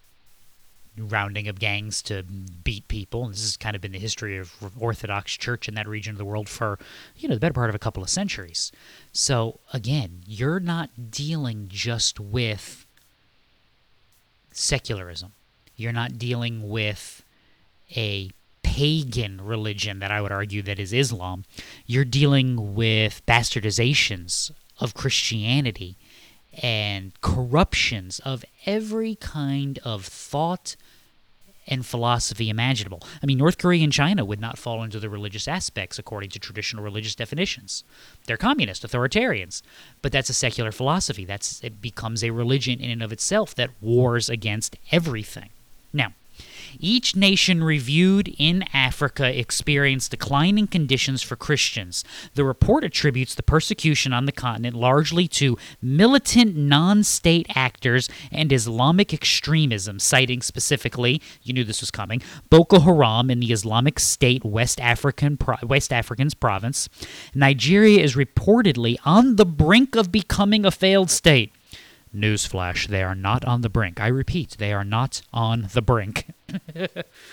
rounding 0.96 1.48
up 1.48 1.59
gangs 1.59 2.02
to 2.02 2.22
beat 2.22 2.87
people. 2.88 3.24
And 3.24 3.35
this 3.35 3.42
has 3.42 3.57
kind 3.57 3.74
of 3.74 3.83
been 3.83 3.92
the 3.92 3.98
history 3.98 4.38
of 4.38 4.52
Orthodox 4.78 5.37
Church 5.37 5.68
in 5.68 5.74
that 5.74 5.88
region 5.88 6.12
of 6.12 6.18
the 6.18 6.24
world 6.24 6.48
for, 6.48 6.78
you 7.16 7.28
know, 7.28 7.35
the 7.35 7.40
better 7.40 7.54
part 7.54 7.68
of 7.68 7.74
a 7.74 7.80
couple 7.80 8.02
of 8.02 8.09
centuries. 8.09 8.70
So 9.12 9.59
again, 9.72 10.22
you're 10.26 10.61
not 10.61 11.11
dealing 11.11 11.66
just 11.68 12.20
with 12.20 12.87
secularism. 14.52 15.33
You're 15.76 15.92
not 15.92 16.18
dealing 16.18 16.68
with 16.68 17.24
a 17.96 18.30
pagan 18.75 19.41
religion 19.41 20.01
that 20.01 20.11
I 20.11 20.21
would 20.21 20.33
argue 20.33 20.61
that 20.63 20.81
is 20.81 20.93
Islam. 20.93 21.45
You're 21.87 22.05
dealing 22.05 22.75
with 22.75 23.25
bastardizations 23.25 24.51
of 24.81 24.95
Christianity 24.95 25.97
and 26.61 27.13
corruptions 27.21 28.19
of 28.21 28.45
every 28.67 29.15
kind 29.15 29.79
of 29.85 30.05
thought 30.05 30.75
and 31.69 31.87
philosophy 31.87 32.51
imaginable. 32.51 33.01
I 33.23 33.27
mean, 33.27 33.39
North 33.39 33.59
Korea 33.59 33.85
and 33.85 33.93
China 33.93 34.25
would 34.25 34.41
not 34.41 34.59
fall 34.59 34.83
into 34.83 34.99
the 34.99 35.09
religious 35.09 35.47
aspects 35.47 35.97
according 35.97 36.31
to 36.31 36.41
traditional 36.41 36.83
religious 36.83 37.15
definitions. 37.15 37.85
They're 38.27 38.37
communist, 38.37 38.83
authoritarians, 38.83 39.63
but 40.03 40.11
that's 40.11 40.31
a 40.31 40.35
secular 40.35 40.73
philosophy. 40.73 41.25
That's 41.25 41.63
it 41.63 41.81
becomes 41.81 42.25
a 42.25 42.31
religion 42.31 42.81
in 42.81 42.91
and 42.91 43.05
of 43.05 43.13
itself 43.13 43.55
that 43.55 43.71
wars 43.81 44.29
against 44.29 44.77
everything. 44.91 45.51
Now, 45.93 46.13
each 46.79 47.16
nation 47.16 47.62
reviewed 47.62 48.35
in 48.38 48.64
Africa 48.73 49.38
experienced 49.38 50.11
declining 50.11 50.66
conditions 50.66 51.23
for 51.23 51.37
Christians. 51.37 52.05
The 52.35 52.44
report 52.44 52.85
attributes 52.85 53.35
the 53.35 53.42
persecution 53.42 54.12
on 54.12 54.27
the 54.27 54.33
continent 54.33 54.77
largely 54.77 55.29
to 55.29 55.57
militant 55.81 56.57
non 56.57 57.05
state 57.05 57.47
actors 57.55 58.09
and 58.31 58.53
Islamic 58.53 59.12
extremism, 59.12 59.99
citing 59.99 60.42
specifically, 60.42 61.20
you 61.42 61.53
knew 61.53 61.64
this 61.64 61.81
was 61.81 61.90
coming, 61.90 62.23
Boko 62.51 62.81
Haram 62.81 63.31
in 63.31 63.40
the 63.40 63.53
Islamic 63.53 63.99
State 63.99 64.44
West 64.44 64.81
African 64.81 65.38
West 65.62 65.92
African's 65.92 66.35
province. 66.35 66.88
Nigeria 67.35 68.03
is 68.03 68.14
reportedly 68.14 68.97
on 69.05 69.37
the 69.37 69.47
brink 69.47 69.97
of 69.97 70.12
becoming 70.12 70.64
a 70.64 70.70
failed 70.70 71.11
state. 71.11 71.53
Newsflash, 72.14 72.87
they 72.87 73.03
are 73.03 73.14
not 73.14 73.44
on 73.44 73.61
the 73.62 73.68
brink. 73.68 74.00
I 74.00 74.07
repeat, 74.07 74.57
they 74.59 74.72
are 74.72 74.85
not 74.85 75.22
on 75.33 75.68
the 75.72 75.83
brink. 75.83 76.27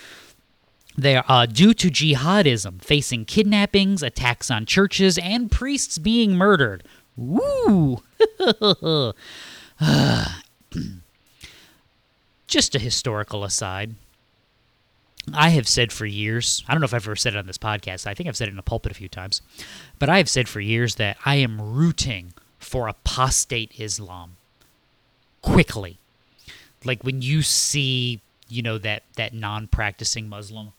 they 0.97 1.15
are 1.15 1.25
uh, 1.27 1.45
due 1.45 1.73
to 1.75 1.89
jihadism, 1.89 2.83
facing 2.83 3.25
kidnappings, 3.25 4.01
attacks 4.03 4.49
on 4.49 4.65
churches, 4.65 5.17
and 5.17 5.51
priests 5.51 5.97
being 5.97 6.35
murdered. 6.35 6.83
Woo! 7.15 8.01
Just 12.47 12.75
a 12.75 12.79
historical 12.79 13.43
aside. 13.43 13.95
I 15.33 15.49
have 15.49 15.67
said 15.67 15.91
for 15.91 16.05
years, 16.07 16.63
I 16.67 16.73
don't 16.73 16.81
know 16.81 16.85
if 16.85 16.93
I've 16.93 17.05
ever 17.05 17.15
said 17.15 17.35
it 17.35 17.39
on 17.39 17.45
this 17.45 17.57
podcast, 17.59 18.07
I 18.07 18.15
think 18.15 18.27
I've 18.27 18.35
said 18.35 18.47
it 18.47 18.53
in 18.53 18.59
a 18.59 18.63
pulpit 18.63 18.91
a 18.91 18.95
few 18.95 19.07
times, 19.07 19.41
but 19.99 20.09
I 20.09 20.17
have 20.17 20.27
said 20.29 20.49
for 20.49 20.59
years 20.59 20.95
that 20.95 21.17
I 21.25 21.35
am 21.35 21.61
rooting 21.61 22.33
for 22.57 22.87
apostate 22.87 23.79
Islam 23.79 24.37
quickly. 25.41 25.97
Like 26.83 27.03
when 27.03 27.21
you 27.21 27.41
see, 27.41 28.21
you 28.47 28.61
know, 28.61 28.77
that 28.79 29.03
that 29.15 29.33
non-practicing 29.33 30.27
Muslim 30.27 30.73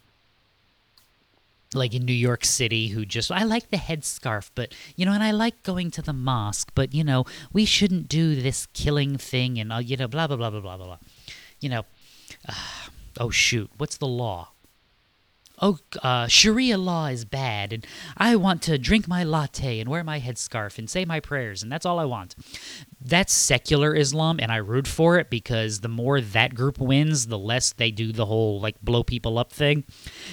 like 1.75 1.95
in 1.95 2.05
New 2.05 2.13
York 2.13 2.45
City 2.45 2.89
who 2.89 3.05
just 3.05 3.31
I 3.31 3.45
like 3.45 3.71
the 3.71 3.77
headscarf, 3.77 4.51
but 4.55 4.75
you 4.97 5.07
know, 5.07 5.13
and 5.13 5.23
I 5.23 5.31
like 5.31 5.63
going 5.63 5.91
to 5.93 6.03
the 6.03 6.13
mosque, 6.13 6.71
but 6.75 6.95
you 6.95 7.05
know, 7.05 7.25
we 7.53 7.65
shouldn't 7.65 8.09
do 8.09 8.35
this 8.35 8.67
killing 8.75 9.17
thing 9.17 9.59
and 9.59 9.73
uh, 9.73 9.79
you 9.79 9.97
know, 9.97 10.09
blah 10.09 10.27
blah 10.27 10.37
blah 10.37 10.51
blah 10.51 10.61
blah 10.61 10.77
blah 10.77 10.87
blah. 10.87 10.99
You 11.61 11.69
know, 11.69 11.83
uh, 12.49 12.55
oh 13.21 13.31
shoot, 13.31 13.71
what's 13.79 13.97
the 13.97 14.07
law? 14.07 14.51
Oh, 15.65 15.79
uh, 16.03 16.27
Sharia 16.27 16.77
law 16.77 17.07
is 17.07 17.25
bad, 17.25 17.73
and 17.73 17.87
I 18.17 18.35
want 18.35 18.63
to 18.63 18.79
drink 18.79 19.07
my 19.07 19.23
latte 19.23 19.79
and 19.79 19.89
wear 19.89 20.03
my 20.03 20.19
headscarf 20.19 20.77
and 20.77 20.91
say 20.91 21.05
my 21.05 21.21
prayers, 21.21 21.63
and 21.63 21.71
that's 21.71 21.87
all 21.87 22.01
I 22.01 22.05
want. 22.05 22.35
That's 23.01 23.33
secular 23.33 23.95
Islam, 23.95 24.41
and 24.41 24.51
I 24.51 24.57
root 24.57 24.89
for 24.89 25.21
it 25.21 25.31
because 25.31 25.79
the 25.79 25.89
more 25.89 26.21
that 26.21 26.57
group 26.57 26.81
wins, 26.81 27.29
the 27.29 27.39
less 27.39 27.73
they 27.73 27.93
do 27.93 28.11
the 28.11 28.27
whole 28.27 28.61
like 28.61 28.81
blow 28.83 29.05
people 29.05 29.39
up 29.39 29.53
thing. 29.53 29.85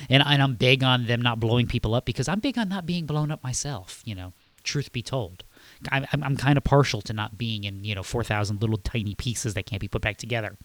And, 0.10 0.24
and 0.26 0.42
I'm 0.42 0.56
big 0.56 0.84
on 0.84 1.06
them 1.06 1.22
not 1.22 1.40
blowing 1.40 1.68
people 1.68 1.94
up 1.94 2.06
because 2.06 2.28
I'm 2.28 2.40
big 2.40 2.58
on 2.58 2.68
not 2.68 2.88
being 2.88 3.06
blown 3.06 3.30
up 3.30 3.44
myself, 3.44 4.02
you 4.06 4.16
know, 4.16 4.34
truth 4.64 4.92
be 4.92 5.04
told. 5.04 5.44
I'm, 5.92 6.06
I'm 6.12 6.38
kind 6.38 6.58
of 6.58 6.64
partial 6.64 7.02
to 7.04 7.14
not 7.14 7.38
being 7.38 7.64
in, 7.64 7.84
you 7.84 7.96
know, 7.96 8.04
4,000 8.04 8.62
little 8.62 8.78
tiny 8.78 9.16
pieces 9.16 9.54
that 9.54 9.66
can't 9.66 9.80
be 9.80 9.88
put 9.88 10.02
back 10.02 10.18
together. 10.18 10.58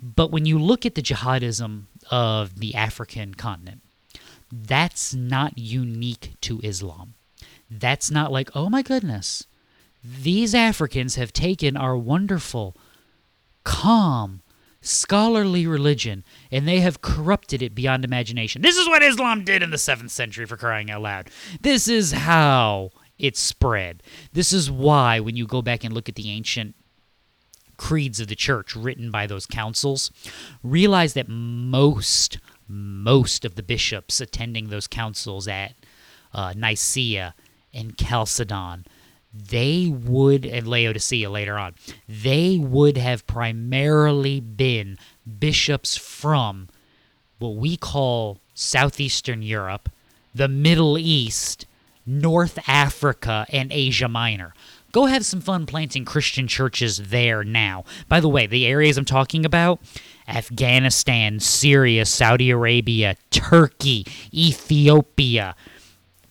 But 0.00 0.30
when 0.30 0.46
you 0.46 0.58
look 0.58 0.86
at 0.86 0.94
the 0.94 1.02
jihadism 1.02 1.84
of 2.10 2.60
the 2.60 2.74
African 2.74 3.34
continent, 3.34 3.82
that's 4.52 5.14
not 5.14 5.58
unique 5.58 6.34
to 6.42 6.60
Islam. 6.62 7.14
That's 7.70 8.10
not 8.10 8.32
like, 8.32 8.50
oh 8.54 8.68
my 8.68 8.82
goodness, 8.82 9.46
these 10.02 10.54
Africans 10.54 11.14
have 11.16 11.32
taken 11.32 11.76
our 11.76 11.96
wonderful, 11.96 12.76
calm, 13.64 14.42
scholarly 14.80 15.66
religion, 15.66 16.24
and 16.50 16.66
they 16.66 16.80
have 16.80 17.02
corrupted 17.02 17.62
it 17.62 17.74
beyond 17.74 18.04
imagination. 18.04 18.62
This 18.62 18.76
is 18.76 18.88
what 18.88 19.02
Islam 19.02 19.44
did 19.44 19.62
in 19.62 19.70
the 19.70 19.76
7th 19.76 20.10
century, 20.10 20.46
for 20.46 20.56
crying 20.56 20.90
out 20.90 21.02
loud. 21.02 21.30
This 21.60 21.86
is 21.86 22.12
how 22.12 22.90
it 23.20 23.36
spread. 23.36 24.02
This 24.32 24.52
is 24.52 24.70
why, 24.70 25.20
when 25.20 25.36
you 25.36 25.46
go 25.46 25.62
back 25.62 25.84
and 25.84 25.94
look 25.94 26.08
at 26.08 26.14
the 26.14 26.30
ancient 26.30 26.74
creeds 27.76 28.20
of 28.20 28.28
the 28.28 28.34
church 28.34 28.76
written 28.76 29.10
by 29.10 29.26
those 29.26 29.46
councils, 29.46 30.10
realize 30.62 31.14
that 31.14 31.28
most, 31.28 32.38
most 32.68 33.44
of 33.44 33.54
the 33.54 33.62
bishops 33.62 34.20
attending 34.20 34.68
those 34.68 34.86
councils 34.86 35.48
at 35.48 35.74
uh, 36.34 36.52
Nicaea 36.56 37.34
and 37.72 37.96
Chalcedon, 37.96 38.84
they 39.32 39.86
would, 39.86 40.44
and 40.44 40.66
Laodicea 40.66 41.30
later 41.30 41.56
on, 41.56 41.74
they 42.08 42.58
would 42.58 42.96
have 42.96 43.26
primarily 43.26 44.40
been 44.40 44.98
bishops 45.38 45.96
from 45.96 46.68
what 47.38 47.56
we 47.56 47.76
call 47.76 48.38
Southeastern 48.54 49.40
Europe, 49.40 49.88
the 50.34 50.48
Middle 50.48 50.98
East, 50.98 51.66
North 52.10 52.58
Africa, 52.68 53.46
and 53.50 53.72
Asia 53.72 54.08
Minor. 54.08 54.52
Go 54.92 55.06
have 55.06 55.24
some 55.24 55.40
fun 55.40 55.66
planting 55.66 56.04
Christian 56.04 56.48
churches 56.48 56.98
there 56.98 57.44
now. 57.44 57.84
By 58.08 58.18
the 58.18 58.28
way, 58.28 58.46
the 58.48 58.66
areas 58.66 58.98
I'm 58.98 59.04
talking 59.04 59.44
about 59.46 59.80
Afghanistan, 60.26 61.38
Syria, 61.38 62.04
Saudi 62.04 62.50
Arabia, 62.50 63.16
Turkey, 63.30 64.04
Ethiopia, 64.34 65.54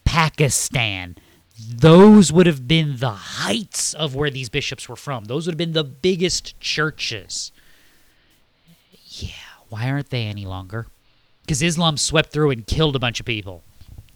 Pakistan. 0.04 1.16
Those 1.58 2.34
would 2.34 2.46
have 2.46 2.68
been 2.68 2.98
the 2.98 3.12
heights 3.12 3.94
of 3.94 4.16
where 4.16 4.30
these 4.30 4.50
bishops 4.50 4.90
were 4.90 4.98
from. 4.98 5.26
Those 5.26 5.46
would 5.46 5.54
have 5.54 5.58
been 5.58 5.72
the 5.72 5.86
biggest 5.86 6.60
churches. 6.60 7.54
Yeah, 9.06 9.30
why 9.70 9.90
aren't 9.90 10.10
they 10.10 10.26
any 10.26 10.46
longer? 10.46 10.88
Because 11.42 11.62
Islam 11.62 11.96
swept 11.96 12.32
through 12.34 12.52
and 12.52 12.68
killed 12.68 12.98
a 12.98 13.00
bunch 13.00 13.22
of 13.22 13.26
people. 13.26 13.64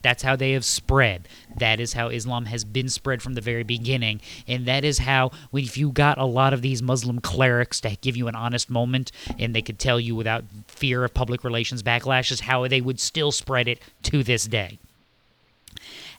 That's 0.04 0.22
how 0.22 0.36
they 0.36 0.52
have 0.52 0.66
spread. 0.66 1.28
That 1.58 1.80
is 1.80 1.94
how 1.94 2.10
Islam 2.10 2.46
has 2.46 2.64
been 2.64 2.90
spread 2.90 3.22
from 3.22 3.34
the 3.34 3.42
very 3.42 3.64
beginning. 3.64 4.22
And 4.48 4.66
that 4.68 4.84
is 4.84 5.00
how, 5.00 5.32
if 5.54 5.78
you 5.78 5.92
got 5.92 6.18
a 6.20 6.26
lot 6.26 6.54
of 6.54 6.62
these 6.62 6.84
Muslim 6.84 7.20
clerics 7.20 7.82
to 7.82 7.96
give 8.02 8.16
you 8.16 8.28
an 8.28 8.36
honest 8.36 8.70
moment 8.70 9.12
and 9.40 9.56
they 9.56 9.62
could 9.62 9.80
tell 9.80 10.00
you 10.00 10.16
without 10.16 10.44
fear 10.68 11.04
of 11.04 11.14
public 11.14 11.44
relations 11.44 11.82
backlashes 11.82 12.42
how 12.42 12.68
they 12.68 12.82
would 12.82 13.00
still 13.00 13.32
spread 13.32 13.68
it 13.68 13.82
to 14.04 14.24
this 14.24 14.46
day. 14.46 14.78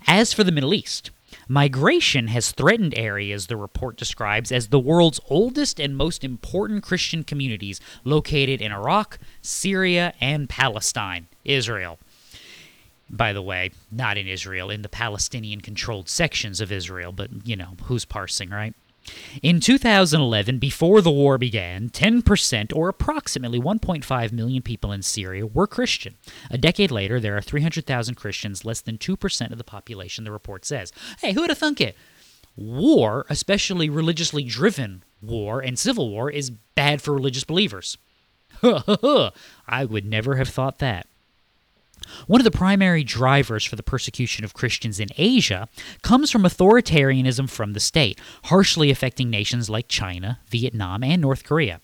As 0.06 0.32
for 0.32 0.44
the 0.44 0.52
Middle 0.52 0.74
East, 0.74 1.10
migration 1.48 2.28
has 2.28 2.52
threatened 2.52 2.94
areas 2.96 3.46
the 3.46 3.56
report 3.56 3.96
describes 3.96 4.50
as 4.50 4.68
the 4.68 4.78
world's 4.78 5.20
oldest 5.28 5.78
and 5.78 5.96
most 5.96 6.24
important 6.24 6.82
Christian 6.82 7.22
communities 7.22 7.80
located 8.02 8.62
in 8.62 8.72
Iraq, 8.72 9.18
Syria, 9.42 10.14
and 10.20 10.48
Palestine, 10.48 11.28
Israel. 11.44 11.98
By 13.16 13.32
the 13.32 13.42
way, 13.42 13.70
not 13.92 14.18
in 14.18 14.26
Israel, 14.26 14.70
in 14.70 14.82
the 14.82 14.88
Palestinian 14.88 15.60
controlled 15.60 16.08
sections 16.08 16.60
of 16.60 16.72
Israel, 16.72 17.12
but 17.12 17.30
you 17.44 17.54
know, 17.54 17.76
who's 17.84 18.04
parsing, 18.04 18.50
right? 18.50 18.74
In 19.42 19.60
2011, 19.60 20.58
before 20.58 21.00
the 21.00 21.10
war 21.10 21.36
began, 21.38 21.90
10%, 21.90 22.74
or 22.74 22.88
approximately 22.88 23.60
1.5 23.60 24.32
million 24.32 24.62
people 24.62 24.92
in 24.92 25.02
Syria, 25.02 25.46
were 25.46 25.66
Christian. 25.66 26.14
A 26.50 26.58
decade 26.58 26.90
later, 26.90 27.20
there 27.20 27.36
are 27.36 27.42
300,000 27.42 28.14
Christians, 28.14 28.64
less 28.64 28.80
than 28.80 28.98
2% 28.98 29.52
of 29.52 29.58
the 29.58 29.64
population, 29.64 30.24
the 30.24 30.32
report 30.32 30.64
says. 30.64 30.90
Hey, 31.20 31.32
who 31.32 31.42
would 31.42 31.50
have 31.50 31.58
thunk 31.58 31.80
it? 31.80 31.96
War, 32.56 33.26
especially 33.28 33.90
religiously 33.90 34.42
driven 34.42 35.04
war 35.20 35.60
and 35.60 35.78
civil 35.78 36.08
war, 36.10 36.30
is 36.30 36.50
bad 36.50 37.02
for 37.02 37.12
religious 37.12 37.44
believers. 37.44 37.98
I 38.62 39.84
would 39.84 40.06
never 40.06 40.36
have 40.36 40.48
thought 40.48 40.78
that. 40.78 41.06
One 42.26 42.40
of 42.40 42.44
the 42.44 42.50
primary 42.50 43.04
drivers 43.04 43.64
for 43.64 43.76
the 43.76 43.82
persecution 43.82 44.44
of 44.44 44.54
Christians 44.54 45.00
in 45.00 45.08
Asia 45.16 45.68
comes 46.02 46.30
from 46.30 46.42
authoritarianism 46.42 47.48
from 47.48 47.72
the 47.72 47.80
state, 47.80 48.20
harshly 48.44 48.90
affecting 48.90 49.30
nations 49.30 49.70
like 49.70 49.88
China, 49.88 50.40
Vietnam, 50.48 51.02
and 51.02 51.20
North 51.20 51.44
Korea. 51.44 51.80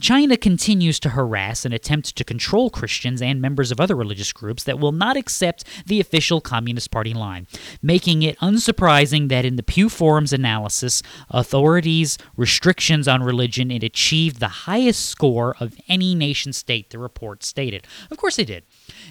China 0.00 0.36
continues 0.36 0.98
to 0.98 1.10
harass 1.10 1.64
and 1.64 1.72
attempt 1.72 2.16
to 2.16 2.24
control 2.24 2.68
Christians 2.68 3.22
and 3.22 3.40
members 3.40 3.70
of 3.70 3.80
other 3.80 3.94
religious 3.94 4.32
groups 4.32 4.64
that 4.64 4.80
will 4.80 4.92
not 4.92 5.16
accept 5.16 5.64
the 5.86 6.00
official 6.00 6.40
Communist 6.40 6.90
Party 6.90 7.14
line, 7.14 7.46
making 7.80 8.22
it 8.22 8.38
unsurprising 8.40 9.28
that 9.28 9.44
in 9.44 9.56
the 9.56 9.62
Pew 9.62 9.88
Forum's 9.88 10.32
analysis, 10.32 11.02
authorities' 11.30 12.18
restrictions 12.36 13.06
on 13.06 13.22
religion 13.22 13.70
it 13.70 13.84
achieved 13.84 14.40
the 14.40 14.48
highest 14.48 15.06
score 15.06 15.54
of 15.60 15.76
any 15.88 16.14
nation 16.14 16.52
state, 16.52 16.90
the 16.90 16.98
report 16.98 17.44
stated. 17.44 17.86
Of 18.10 18.16
course 18.16 18.36
they 18.36 18.44
did. 18.44 18.64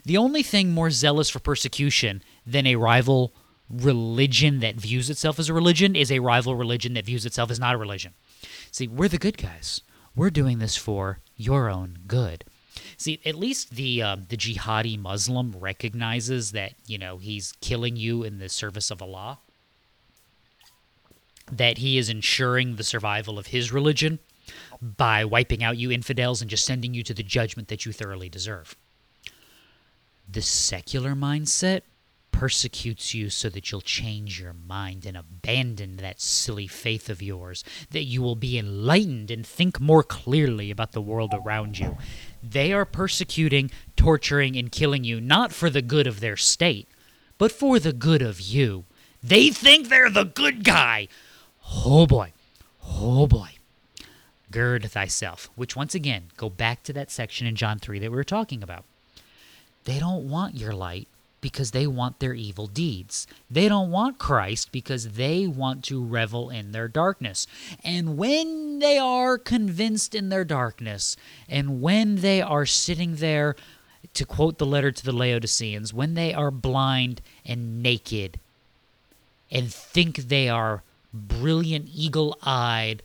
The 0.03 0.17
only 0.17 0.43
thing 0.43 0.71
more 0.71 0.89
zealous 0.89 1.29
for 1.29 1.39
persecution 1.39 2.23
than 2.45 2.65
a 2.65 2.75
rival 2.75 3.33
religion 3.69 4.59
that 4.59 4.75
views 4.75 5.09
itself 5.09 5.39
as 5.39 5.49
a 5.49 5.53
religion 5.53 5.95
is 5.95 6.11
a 6.11 6.19
rival 6.19 6.55
religion 6.55 6.93
that 6.93 7.05
views 7.05 7.25
itself 7.25 7.49
as 7.51 7.59
not 7.59 7.75
a 7.75 7.77
religion. 7.77 8.13
See, 8.71 8.87
we're 8.87 9.07
the 9.07 9.17
good 9.17 9.37
guys. 9.37 9.81
We're 10.15 10.29
doing 10.29 10.59
this 10.59 10.75
for 10.75 11.19
your 11.35 11.69
own 11.69 11.99
good. 12.07 12.43
See, 12.97 13.19
at 13.25 13.35
least 13.35 13.71
the 13.71 14.01
uh, 14.01 14.17
the 14.27 14.37
jihadi 14.37 14.99
Muslim 14.99 15.55
recognizes 15.57 16.51
that 16.51 16.73
you 16.85 16.97
know 16.97 17.17
he's 17.17 17.53
killing 17.61 17.95
you 17.95 18.23
in 18.23 18.39
the 18.39 18.49
service 18.49 18.91
of 18.91 19.01
Allah. 19.01 19.39
That 21.51 21.79
he 21.79 21.97
is 21.97 22.09
ensuring 22.09 22.75
the 22.75 22.83
survival 22.83 23.37
of 23.37 23.47
his 23.47 23.71
religion 23.71 24.19
by 24.81 25.25
wiping 25.25 25.63
out 25.63 25.77
you 25.77 25.91
infidels 25.91 26.41
and 26.41 26.49
just 26.49 26.65
sending 26.65 26.93
you 26.93 27.03
to 27.03 27.13
the 27.13 27.23
judgment 27.23 27.67
that 27.67 27.85
you 27.85 27.91
thoroughly 27.91 28.29
deserve. 28.29 28.75
The 30.31 30.41
secular 30.41 31.13
mindset 31.13 31.81
persecutes 32.31 33.13
you 33.13 33.29
so 33.29 33.49
that 33.49 33.69
you'll 33.69 33.81
change 33.81 34.39
your 34.39 34.53
mind 34.53 35.05
and 35.05 35.17
abandon 35.17 35.97
that 35.97 36.21
silly 36.21 36.67
faith 36.67 37.09
of 37.09 37.21
yours, 37.21 37.65
that 37.91 38.05
you 38.05 38.21
will 38.21 38.37
be 38.37 38.57
enlightened 38.57 39.29
and 39.29 39.45
think 39.45 39.81
more 39.81 40.03
clearly 40.03 40.71
about 40.71 40.93
the 40.93 41.01
world 41.01 41.33
around 41.33 41.77
you. 41.77 41.97
They 42.41 42.71
are 42.71 42.85
persecuting, 42.85 43.71
torturing, 43.97 44.55
and 44.55 44.71
killing 44.71 45.03
you 45.03 45.19
not 45.19 45.51
for 45.51 45.69
the 45.69 45.81
good 45.81 46.07
of 46.07 46.21
their 46.21 46.37
state, 46.37 46.87
but 47.37 47.51
for 47.51 47.77
the 47.77 47.93
good 47.93 48.21
of 48.21 48.39
you. 48.39 48.85
They 49.21 49.49
think 49.49 49.89
they're 49.89 50.09
the 50.09 50.23
good 50.23 50.63
guy. 50.63 51.09
Oh 51.85 52.07
boy. 52.07 52.31
Oh 52.83 53.27
boy. 53.27 53.49
Gird 54.49 54.89
thyself, 54.89 55.49
which 55.55 55.75
once 55.75 55.93
again, 55.93 56.29
go 56.37 56.49
back 56.49 56.83
to 56.83 56.93
that 56.93 57.11
section 57.11 57.45
in 57.47 57.55
John 57.55 57.79
3 57.79 57.99
that 57.99 58.11
we 58.11 58.15
were 58.15 58.23
talking 58.23 58.63
about. 58.63 58.85
They 59.85 59.99
don't 59.99 60.29
want 60.29 60.55
your 60.55 60.73
light 60.73 61.07
because 61.41 61.71
they 61.71 61.87
want 61.87 62.19
their 62.19 62.35
evil 62.35 62.67
deeds. 62.67 63.25
They 63.49 63.67
don't 63.67 63.89
want 63.89 64.19
Christ 64.19 64.71
because 64.71 65.13
they 65.13 65.47
want 65.47 65.83
to 65.85 66.03
revel 66.03 66.49
in 66.49 66.71
their 66.71 66.87
darkness. 66.87 67.47
And 67.83 68.15
when 68.15 68.79
they 68.79 68.99
are 68.99 69.37
convinced 69.37 70.13
in 70.13 70.29
their 70.29 70.45
darkness, 70.45 71.17
and 71.49 71.81
when 71.81 72.17
they 72.17 72.41
are 72.41 72.65
sitting 72.67 73.15
there, 73.15 73.55
to 74.13 74.25
quote 74.25 74.57
the 74.57 74.65
letter 74.65 74.91
to 74.91 75.03
the 75.03 75.11
Laodiceans, 75.11 75.93
when 75.93 76.13
they 76.13 76.33
are 76.33 76.51
blind 76.51 77.21
and 77.45 77.81
naked 77.81 78.39
and 79.51 79.73
think 79.73 80.17
they 80.17 80.47
are 80.47 80.83
brilliant, 81.13 81.89
eagle 81.93 82.37
eyed, 82.43 83.01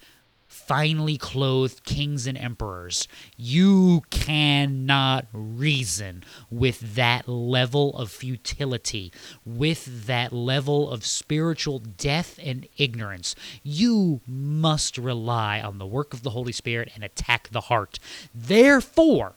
finely 0.66 1.16
clothed 1.16 1.84
kings 1.84 2.26
and 2.26 2.36
emperors. 2.36 3.06
You 3.36 4.02
cannot 4.10 5.26
reason 5.32 6.24
with 6.50 6.96
that 6.96 7.28
level 7.28 7.96
of 7.96 8.10
futility, 8.10 9.12
with 9.44 10.06
that 10.06 10.32
level 10.32 10.90
of 10.90 11.06
spiritual 11.06 11.78
death 11.78 12.38
and 12.42 12.66
ignorance. 12.76 13.36
You 13.62 14.20
must 14.26 14.98
rely 14.98 15.60
on 15.60 15.78
the 15.78 15.86
work 15.86 16.12
of 16.12 16.22
the 16.22 16.30
Holy 16.30 16.52
Spirit 16.52 16.90
and 16.94 17.04
attack 17.04 17.48
the 17.50 17.62
heart. 17.62 17.98
Therefore, 18.34 19.34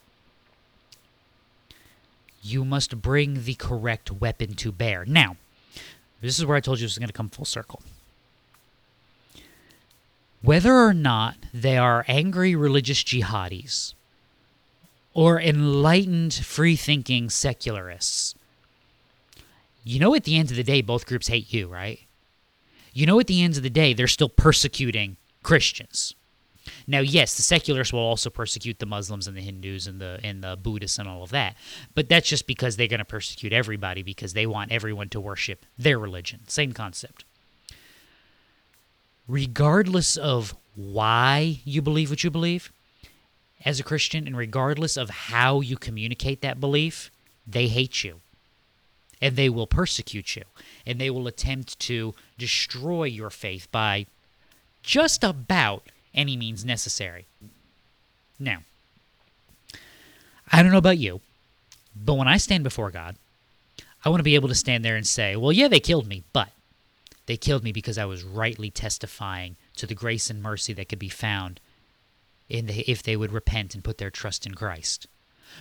you 2.41 2.65
must 2.65 3.01
bring 3.01 3.43
the 3.43 3.55
correct 3.55 4.11
weapon 4.11 4.55
to 4.55 4.71
bear. 4.71 5.05
Now, 5.05 5.37
this 6.21 6.39
is 6.39 6.45
where 6.45 6.57
I 6.57 6.61
told 6.61 6.79
you 6.79 6.85
this 6.85 6.93
is 6.93 6.97
going 6.97 7.07
to 7.07 7.13
come 7.13 7.29
full 7.29 7.45
circle 7.45 7.81
whether 10.41 10.73
or 10.73 10.93
not 10.93 11.35
they 11.53 11.77
are 11.77 12.05
angry 12.07 12.55
religious 12.55 13.03
jihadis 13.03 13.93
or 15.13 15.39
enlightened, 15.39 16.33
free 16.33 16.75
thinking 16.75 17.29
secularists, 17.29 18.35
you 19.83 19.99
know, 19.99 20.13
at 20.15 20.23
the 20.23 20.37
end 20.37 20.51
of 20.51 20.57
the 20.57 20.63
day, 20.63 20.81
both 20.81 21.05
groups 21.05 21.27
hate 21.27 21.51
you, 21.51 21.67
right? 21.67 22.01
You 22.93 23.05
know, 23.05 23.19
at 23.19 23.27
the 23.27 23.41
end 23.41 23.57
of 23.57 23.63
the 23.63 23.69
day, 23.69 23.93
they're 23.93 24.07
still 24.07 24.29
persecuting 24.29 25.17
Christians. 25.43 26.13
Now, 26.85 26.99
yes, 26.99 27.35
the 27.35 27.41
secularists 27.41 27.93
will 27.93 27.99
also 28.01 28.29
persecute 28.29 28.79
the 28.79 28.85
Muslims 28.85 29.27
and 29.27 29.35
the 29.35 29.41
Hindus 29.41 29.87
and 29.87 29.99
the 29.99 30.19
and 30.23 30.43
the 30.43 30.55
Buddhists 30.55 30.99
and 30.99 31.07
all 31.07 31.23
of 31.23 31.31
that, 31.31 31.55
but 31.95 32.09
that's 32.09 32.27
just 32.29 32.45
because 32.45 32.75
they're 32.75 32.87
going 32.87 32.99
to 32.99 33.05
persecute 33.05 33.53
everybody 33.53 34.03
because 34.03 34.33
they 34.33 34.45
want 34.45 34.71
everyone 34.71 35.09
to 35.09 35.19
worship 35.19 35.65
their 35.77 35.97
religion. 35.97 36.41
Same 36.47 36.73
concept 36.73 37.25
regardless 39.29 40.17
of 40.17 40.55
why 40.75 41.59
you 41.63 41.81
believe 41.81 42.09
what 42.09 42.23
you 42.23 42.31
believe, 42.31 42.71
as 43.63 43.79
a 43.79 43.83
Christian, 43.83 44.25
and 44.25 44.35
regardless 44.35 44.97
of 44.97 45.09
how 45.09 45.61
you 45.61 45.77
communicate 45.77 46.41
that 46.41 46.59
belief, 46.59 47.11
they 47.45 47.67
hate 47.67 48.03
you. 48.03 48.21
And 49.21 49.35
they 49.35 49.49
will 49.49 49.67
persecute 49.67 50.35
you. 50.35 50.43
And 50.85 50.99
they 50.99 51.09
will 51.09 51.27
attempt 51.27 51.77
to 51.81 52.15
destroy 52.37 53.03
your 53.03 53.29
faith 53.29 53.67
by 53.71 54.07
just 54.81 55.23
about 55.23 55.83
any 56.13 56.37
means 56.37 56.65
necessary. 56.65 57.25
Now, 58.39 58.59
I 60.51 60.63
don't 60.63 60.71
know 60.71 60.77
about 60.77 60.97
you, 60.97 61.19
but 61.95 62.15
when 62.15 62.29
I 62.29 62.37
stand 62.37 62.63
before 62.63 62.89
God, 62.91 63.15
I 64.05 64.09
want 64.09 64.21
to 64.21 64.23
be 64.23 64.35
able 64.35 64.47
to 64.47 64.55
stand 64.55 64.85
there 64.85 64.95
and 64.95 65.05
say, 65.05 65.35
well, 65.35 65.51
yeah, 65.51 65.67
they 65.67 65.81
killed 65.81 66.07
me, 66.07 66.23
but 66.31 66.49
they 67.29 67.37
killed 67.37 67.63
me 67.63 67.71
because 67.71 67.99
I 67.99 68.05
was 68.05 68.23
rightly 68.23 68.71
testifying 68.71 69.55
to 69.75 69.85
the 69.85 69.93
grace 69.93 70.31
and 70.31 70.41
mercy 70.41 70.73
that 70.73 70.89
could 70.89 70.97
be 70.97 71.09
found 71.09 71.59
in 72.49 72.65
the, 72.65 72.79
if 72.89 73.03
they 73.03 73.15
would 73.15 73.31
repent 73.31 73.75
and 73.75 73.83
put 73.83 73.99
their 73.99 74.09
trust 74.09 74.47
in 74.47 74.55
Christ. 74.55 75.05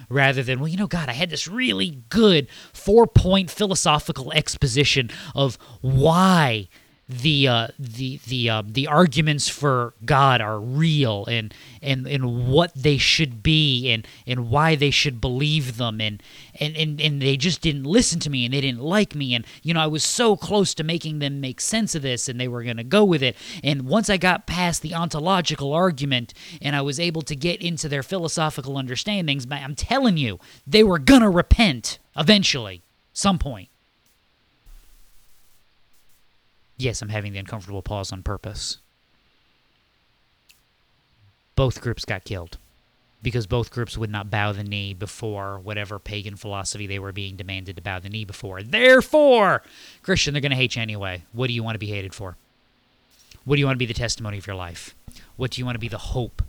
Rather 0.08 0.42
than, 0.42 0.60
well, 0.60 0.68
you 0.68 0.78
know, 0.78 0.86
God, 0.86 1.10
I 1.10 1.12
had 1.12 1.28
this 1.28 1.46
really 1.46 2.04
good 2.08 2.48
four 2.72 3.06
point 3.06 3.50
philosophical 3.50 4.32
exposition 4.32 5.10
of 5.34 5.58
why 5.82 6.68
the 7.08 7.48
uh, 7.48 7.68
the 7.78 8.20
the 8.26 8.50
uh, 8.50 8.62
the 8.66 8.86
arguments 8.86 9.48
for 9.48 9.94
God 10.04 10.42
are 10.42 10.60
real 10.60 11.24
and 11.26 11.54
and 11.80 12.06
and 12.06 12.48
what 12.48 12.72
they 12.74 12.98
should 12.98 13.42
be 13.42 13.90
and 13.90 14.06
and 14.26 14.50
why 14.50 14.74
they 14.74 14.90
should 14.90 15.18
believe 15.20 15.78
them 15.78 16.02
and 16.02 16.22
and 16.60 16.76
and, 16.76 17.00
and 17.00 17.22
they 17.22 17.38
just 17.38 17.62
didn't 17.62 17.84
listen 17.84 18.20
to 18.20 18.30
me 18.30 18.44
and 18.44 18.52
they 18.52 18.60
didn't 18.60 18.82
like 18.82 19.14
me 19.14 19.34
and 19.34 19.46
you 19.62 19.72
know 19.72 19.80
I 19.80 19.86
was 19.86 20.04
so 20.04 20.36
close 20.36 20.74
to 20.74 20.84
making 20.84 21.18
them 21.18 21.40
make 21.40 21.62
sense 21.62 21.94
of 21.94 22.02
this 22.02 22.28
and 22.28 22.38
they 22.38 22.48
were 22.48 22.62
going 22.62 22.76
to 22.76 22.84
go 22.84 23.04
with 23.04 23.22
it. 23.22 23.36
And 23.64 23.82
once 23.82 24.10
I 24.10 24.18
got 24.18 24.46
past 24.46 24.82
the 24.82 24.94
ontological 24.94 25.72
argument 25.72 26.34
and 26.60 26.76
I 26.76 26.82
was 26.82 27.00
able 27.00 27.22
to 27.22 27.34
get 27.34 27.62
into 27.62 27.88
their 27.88 28.02
philosophical 28.02 28.76
understandings 28.76 29.46
I'm 29.50 29.74
telling 29.74 30.18
you 30.18 30.38
they 30.66 30.84
were 30.84 30.98
going 30.98 31.22
to 31.22 31.30
repent 31.30 31.98
eventually 32.16 32.82
some 33.12 33.38
point 33.38 33.70
Yes, 36.78 37.02
I'm 37.02 37.08
having 37.08 37.32
the 37.32 37.40
uncomfortable 37.40 37.82
pause 37.82 38.12
on 38.12 38.22
purpose. 38.22 38.78
Both 41.56 41.80
groups 41.80 42.04
got 42.04 42.24
killed 42.24 42.56
because 43.20 43.48
both 43.48 43.72
groups 43.72 43.98
would 43.98 44.10
not 44.10 44.30
bow 44.30 44.52
the 44.52 44.62
knee 44.62 44.94
before 44.94 45.58
whatever 45.58 45.98
pagan 45.98 46.36
philosophy 46.36 46.86
they 46.86 47.00
were 47.00 47.10
being 47.10 47.34
demanded 47.34 47.74
to 47.74 47.82
bow 47.82 47.98
the 47.98 48.08
knee 48.08 48.24
before. 48.24 48.62
Therefore, 48.62 49.62
Christian, 50.02 50.32
they're 50.32 50.40
going 50.40 50.50
to 50.50 50.56
hate 50.56 50.76
you 50.76 50.82
anyway. 50.82 51.24
What 51.32 51.48
do 51.48 51.52
you 51.52 51.64
want 51.64 51.74
to 51.74 51.80
be 51.80 51.88
hated 51.88 52.14
for? 52.14 52.36
What 53.44 53.56
do 53.56 53.60
you 53.60 53.66
want 53.66 53.74
to 53.74 53.84
be 53.84 53.86
the 53.86 53.94
testimony 53.94 54.38
of 54.38 54.46
your 54.46 54.54
life? 54.54 54.94
What 55.36 55.50
do 55.50 55.60
you 55.60 55.64
want 55.64 55.74
to 55.74 55.80
be 55.80 55.88
the 55.88 55.98
hope 55.98 56.42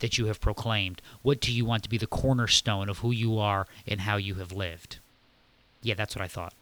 that 0.00 0.18
you 0.18 0.26
have 0.26 0.40
proclaimed? 0.40 1.00
What 1.22 1.40
do 1.40 1.50
you 1.50 1.64
want 1.64 1.82
to 1.84 1.88
be 1.88 1.96
the 1.96 2.06
cornerstone 2.06 2.90
of 2.90 2.98
who 2.98 3.10
you 3.10 3.38
are 3.38 3.66
and 3.86 4.02
how 4.02 4.16
you 4.16 4.34
have 4.34 4.52
lived? 4.52 4.98
Yeah, 5.80 5.94
that's 5.94 6.14
what 6.14 6.22
I 6.22 6.28
thought. 6.28 6.52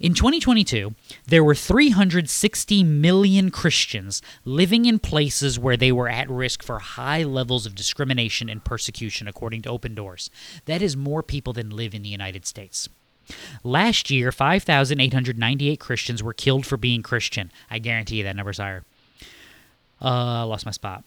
In 0.00 0.14
2022, 0.14 0.94
there 1.26 1.44
were 1.44 1.54
360 1.54 2.84
million 2.84 3.50
Christians 3.50 4.22
living 4.44 4.84
in 4.84 4.98
places 4.98 5.58
where 5.58 5.76
they 5.76 5.92
were 5.92 6.08
at 6.08 6.28
risk 6.28 6.62
for 6.62 6.78
high 6.78 7.22
levels 7.22 7.66
of 7.66 7.74
discrimination 7.74 8.48
and 8.48 8.64
persecution, 8.64 9.28
according 9.28 9.62
to 9.62 9.70
Open 9.70 9.94
Doors. 9.94 10.30
That 10.66 10.82
is 10.82 10.96
more 10.96 11.22
people 11.22 11.52
than 11.52 11.70
live 11.70 11.94
in 11.94 12.02
the 12.02 12.08
United 12.08 12.46
States. 12.46 12.88
Last 13.62 14.10
year, 14.10 14.30
5,898 14.30 15.80
Christians 15.80 16.22
were 16.22 16.34
killed 16.34 16.66
for 16.66 16.76
being 16.76 17.02
Christian. 17.02 17.50
I 17.70 17.78
guarantee 17.78 18.16
you 18.16 18.24
that 18.24 18.36
number's 18.36 18.58
higher. 18.58 18.84
Uh, 20.02 20.46
lost 20.46 20.66
my 20.66 20.72
spot. 20.72 21.04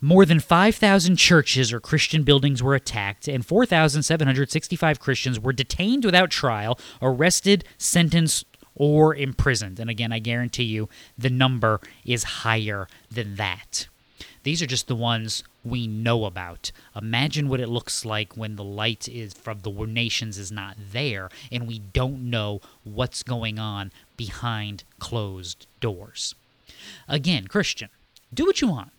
More 0.00 0.24
than 0.24 0.38
5,000 0.38 1.16
churches 1.16 1.72
or 1.72 1.80
Christian 1.80 2.22
buildings 2.22 2.62
were 2.62 2.76
attacked, 2.76 3.26
and 3.26 3.44
4,765 3.44 5.00
Christians 5.00 5.40
were 5.40 5.52
detained 5.52 6.04
without 6.04 6.30
trial, 6.30 6.78
arrested, 7.02 7.64
sentenced, 7.78 8.46
or 8.76 9.14
imprisoned. 9.14 9.80
And 9.80 9.90
again, 9.90 10.12
I 10.12 10.20
guarantee 10.20 10.64
you 10.64 10.88
the 11.18 11.30
number 11.30 11.80
is 12.04 12.22
higher 12.22 12.86
than 13.10 13.34
that. 13.36 13.88
These 14.44 14.62
are 14.62 14.66
just 14.66 14.86
the 14.86 14.94
ones 14.94 15.42
we 15.64 15.88
know 15.88 16.24
about. 16.24 16.70
Imagine 16.94 17.48
what 17.48 17.60
it 17.60 17.68
looks 17.68 18.04
like 18.04 18.36
when 18.36 18.54
the 18.54 18.64
light 18.64 19.08
is 19.08 19.34
from 19.34 19.60
the 19.60 19.70
nations 19.70 20.38
is 20.38 20.52
not 20.52 20.76
there 20.92 21.28
and 21.50 21.66
we 21.66 21.80
don't 21.80 22.30
know 22.30 22.60
what's 22.84 23.22
going 23.22 23.58
on 23.58 23.90
behind 24.16 24.84
closed 25.00 25.66
doors. 25.80 26.34
Again, 27.08 27.48
Christian, 27.48 27.88
do 28.32 28.46
what 28.46 28.60
you 28.60 28.68
want. 28.68 28.92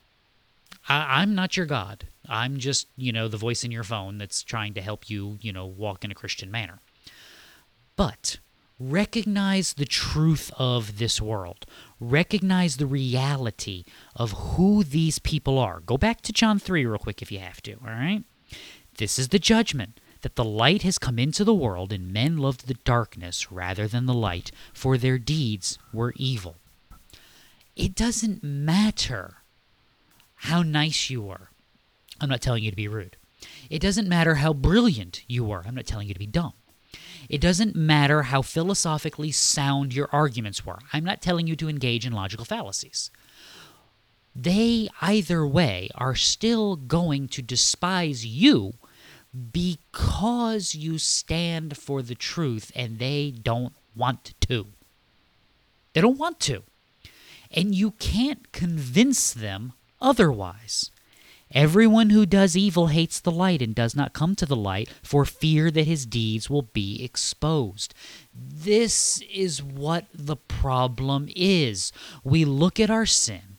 I, 0.89 1.21
I'm 1.21 1.35
not 1.35 1.55
your 1.55 1.65
God. 1.65 2.07
I'm 2.27 2.57
just, 2.57 2.87
you 2.97 3.11
know, 3.11 3.27
the 3.27 3.37
voice 3.37 3.63
in 3.63 3.71
your 3.71 3.83
phone 3.83 4.17
that's 4.17 4.43
trying 4.43 4.73
to 4.73 4.81
help 4.81 5.09
you, 5.09 5.37
you 5.41 5.53
know, 5.53 5.65
walk 5.65 6.03
in 6.03 6.11
a 6.11 6.15
Christian 6.15 6.51
manner. 6.51 6.79
But 7.95 8.39
recognize 8.79 9.73
the 9.73 9.85
truth 9.85 10.51
of 10.57 10.99
this 10.99 11.21
world. 11.21 11.65
Recognize 11.99 12.77
the 12.77 12.85
reality 12.85 13.83
of 14.15 14.31
who 14.31 14.83
these 14.83 15.19
people 15.19 15.57
are. 15.57 15.81
Go 15.81 15.97
back 15.97 16.21
to 16.21 16.33
John 16.33 16.59
3 16.59 16.85
real 16.85 16.97
quick 16.97 17.21
if 17.21 17.31
you 17.31 17.39
have 17.39 17.61
to, 17.63 17.73
all 17.73 17.91
right? 17.91 18.23
This 18.97 19.19
is 19.19 19.29
the 19.29 19.39
judgment 19.39 19.99
that 20.21 20.35
the 20.35 20.43
light 20.43 20.83
has 20.83 20.97
come 20.97 21.17
into 21.17 21.43
the 21.43 21.53
world, 21.53 21.93
and 21.93 22.11
men 22.11 22.37
loved 22.37 22.67
the 22.67 22.73
darkness 22.73 23.51
rather 23.51 23.87
than 23.87 24.05
the 24.05 24.13
light, 24.13 24.51
for 24.73 24.97
their 24.97 25.17
deeds 25.17 25.77
were 25.93 26.13
evil. 26.17 26.57
It 27.75 27.95
doesn't 27.95 28.43
matter 28.43 29.38
how 30.39 30.63
nice 30.63 31.09
you 31.09 31.21
were. 31.21 31.49
I'm 32.21 32.29
not 32.29 32.41
telling 32.41 32.63
you 32.63 32.69
to 32.69 32.75
be 32.75 32.87
rude. 32.87 33.17
It 33.69 33.79
doesn't 33.79 34.07
matter 34.07 34.35
how 34.35 34.53
brilliant 34.53 35.23
you 35.27 35.43
were. 35.43 35.63
I'm 35.65 35.75
not 35.75 35.85
telling 35.85 36.07
you 36.07 36.13
to 36.13 36.19
be 36.19 36.25
dumb. 36.25 36.53
It 37.29 37.41
doesn't 37.41 37.75
matter 37.75 38.23
how 38.23 38.41
philosophically 38.41 39.31
sound 39.31 39.93
your 39.93 40.09
arguments 40.11 40.65
were. 40.65 40.79
I'm 40.93 41.03
not 41.03 41.21
telling 41.21 41.45
you 41.45 41.55
to 41.57 41.69
engage 41.69 42.05
in 42.05 42.13
logical 42.13 42.45
fallacies. 42.45 43.11
They, 44.35 44.89
either 45.01 45.45
way, 45.45 45.89
are 45.95 46.15
still 46.15 46.75
going 46.75 47.27
to 47.29 47.41
despise 47.41 48.25
you 48.25 48.73
because 49.51 50.73
you 50.73 50.97
stand 50.97 51.77
for 51.77 52.01
the 52.01 52.15
truth 52.15 52.71
and 52.75 52.97
they 52.97 53.31
don't 53.31 53.73
want 53.95 54.33
to. 54.41 54.67
They 55.93 56.01
don't 56.01 56.17
want 56.17 56.39
to. 56.41 56.63
And 57.51 57.75
you 57.75 57.91
can't 57.91 58.51
convince 58.51 59.33
them 59.33 59.73
otherwise. 60.01 60.91
Everyone 61.51 62.11
who 62.11 62.27
does 62.27 62.55
evil 62.55 62.87
hates 62.87 63.19
the 63.19 63.31
light 63.31 63.61
and 63.61 63.73
does 63.73 63.95
not 63.95 64.13
come 64.13 64.35
to 64.35 64.45
the 64.45 64.55
light 64.55 64.87
for 65.01 65.25
fear 65.25 65.71
that 65.71 65.87
his 65.87 66.05
deeds 66.05 66.47
will 66.47 66.61
be 66.61 67.03
exposed. 67.03 67.95
This 68.33 69.21
is 69.33 69.63
what 69.63 70.05
the 70.13 70.35
problem 70.35 71.27
is. 71.35 71.91
We 72.23 72.45
look 72.45 72.79
at 72.79 72.91
our 72.91 73.07
sin, 73.07 73.49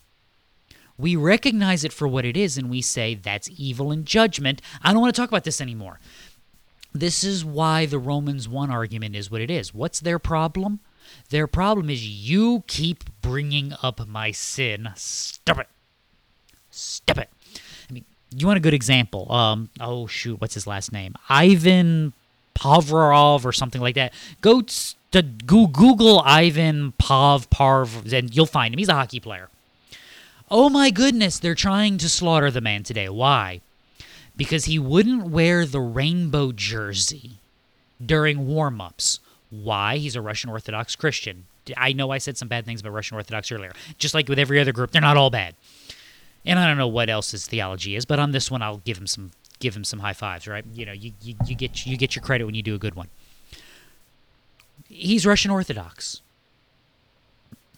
we 1.00 1.16
recognize 1.16 1.83
it 1.83 1.92
for 1.92 2.07
what 2.07 2.26
it 2.26 2.37
is, 2.37 2.59
and 2.59 2.68
we 2.68 2.83
say, 2.83 3.14
that's 3.14 3.48
evil 3.57 3.90
and 3.90 4.05
judgment. 4.05 4.61
I 4.83 4.92
don't 4.92 5.00
want 5.00 5.14
to 5.14 5.20
talk 5.20 5.31
about 5.31 5.44
this 5.44 5.61
anymore. 5.61 5.98
This 6.92 7.24
is 7.24 7.44
why 7.44 7.87
the 7.87 7.98
Romans 7.98 8.48
1 8.48 8.70
argument 8.70 9.16
is 9.16 9.31
what 9.31 9.40
it 9.40 9.50
is. 9.50 9.72
What's 9.72 10.00
their 10.00 10.18
problem? 10.18 10.81
Their 11.31 11.46
problem 11.46 11.88
is 11.88 12.07
you 12.07 12.64
keep 12.66 13.05
bringing 13.22 13.72
up 13.83 14.07
my 14.07 14.31
sin. 14.31 14.90
Stop 14.94 15.61
it. 15.61 15.68
Stop 16.71 17.19
it. 17.19 17.29
I 17.89 17.93
mean, 17.93 18.05
you 18.37 18.47
want 18.47 18.57
a 18.57 18.61
good 18.61 18.75
example? 18.75 19.31
Um, 19.33 19.71
oh 19.81 20.07
shoot, 20.07 20.41
what's 20.41 20.55
his 20.55 20.67
last 20.67 20.93
name? 20.93 21.15
Ivan 21.29 22.13
Pavlov 22.55 23.45
or 23.45 23.53
something 23.53 23.81
like 23.81 23.95
that. 23.95 24.13
Go 24.41 24.63
to 25.13 25.23
Google 25.23 26.21
Ivan 26.25 26.93
Pav 26.93 27.51
Parv, 27.51 28.13
and 28.13 28.35
you'll 28.35 28.47
find 28.47 28.73
him. 28.73 28.79
He's 28.79 28.89
a 28.89 28.95
hockey 28.95 29.21
player. 29.21 29.49
Oh 30.51 30.69
my 30.69 30.91
goodness, 30.91 31.39
they're 31.39 31.55
trying 31.55 31.99
to 31.99 32.09
slaughter 32.09 32.51
the 32.51 32.61
man 32.61 32.83
today. 32.83 33.09
Why? 33.09 33.61
Because 34.37 34.65
he 34.65 34.79
wouldn't 34.79 35.25
wear 35.25 35.65
the 35.65 35.81
rainbow 35.81 36.53
jersey 36.53 37.33
during 38.05 38.47
warm 38.47 38.81
ups. 38.81 39.21
Why? 39.51 39.97
He's 39.99 40.17
a 40.17 40.21
Russian 40.21 40.51
Orthodox 40.51 40.97
Christian. 40.97 41.47
I 41.77 41.93
know 41.93 42.11
I 42.11 42.19
said 42.19 42.37
some 42.39 42.49
bad 42.49 42.65
things 42.65 42.81
about 42.81 42.93
Russian 42.93 43.17
Orthodox 43.17 43.53
earlier. 43.53 43.73
Just 43.99 44.15
like 44.15 44.29
with 44.29 44.39
every 44.39 44.61
other 44.61 44.73
group, 44.73 44.91
they're 44.91 45.01
not 45.03 45.17
all 45.17 45.31
bad. 45.31 45.55
And 46.44 46.59
I 46.59 46.66
don't 46.66 46.79
know 46.79 46.88
what 46.88 47.11
else 47.11 47.33
his 47.33 47.46
theology 47.46 47.96
is, 47.96 48.05
but 48.05 48.18
on 48.18 48.31
this 48.31 48.50
one, 48.50 48.62
I'll 48.62 48.79
give 48.79 48.98
him 48.98 49.07
some 49.07 49.33
give 49.59 49.76
him 49.76 49.85
some 49.85 49.98
high 49.98 50.14
fives. 50.14 50.49
Right? 50.49 50.64
You 50.72 50.86
know, 50.86 50.93
you, 50.93 51.12
you, 51.22 51.34
you 51.47 51.55
get 51.55 51.86
you 51.86 51.97
get 51.97 52.16
your 52.16 52.22
credit 52.22 52.45
when 52.45 52.55
you 52.55 52.62
do 52.62 52.74
a 52.74 52.78
good 52.78 52.95
one. 52.95 53.09
He's 54.88 55.26
Russian 55.26 55.51
Orthodox. 55.51 56.22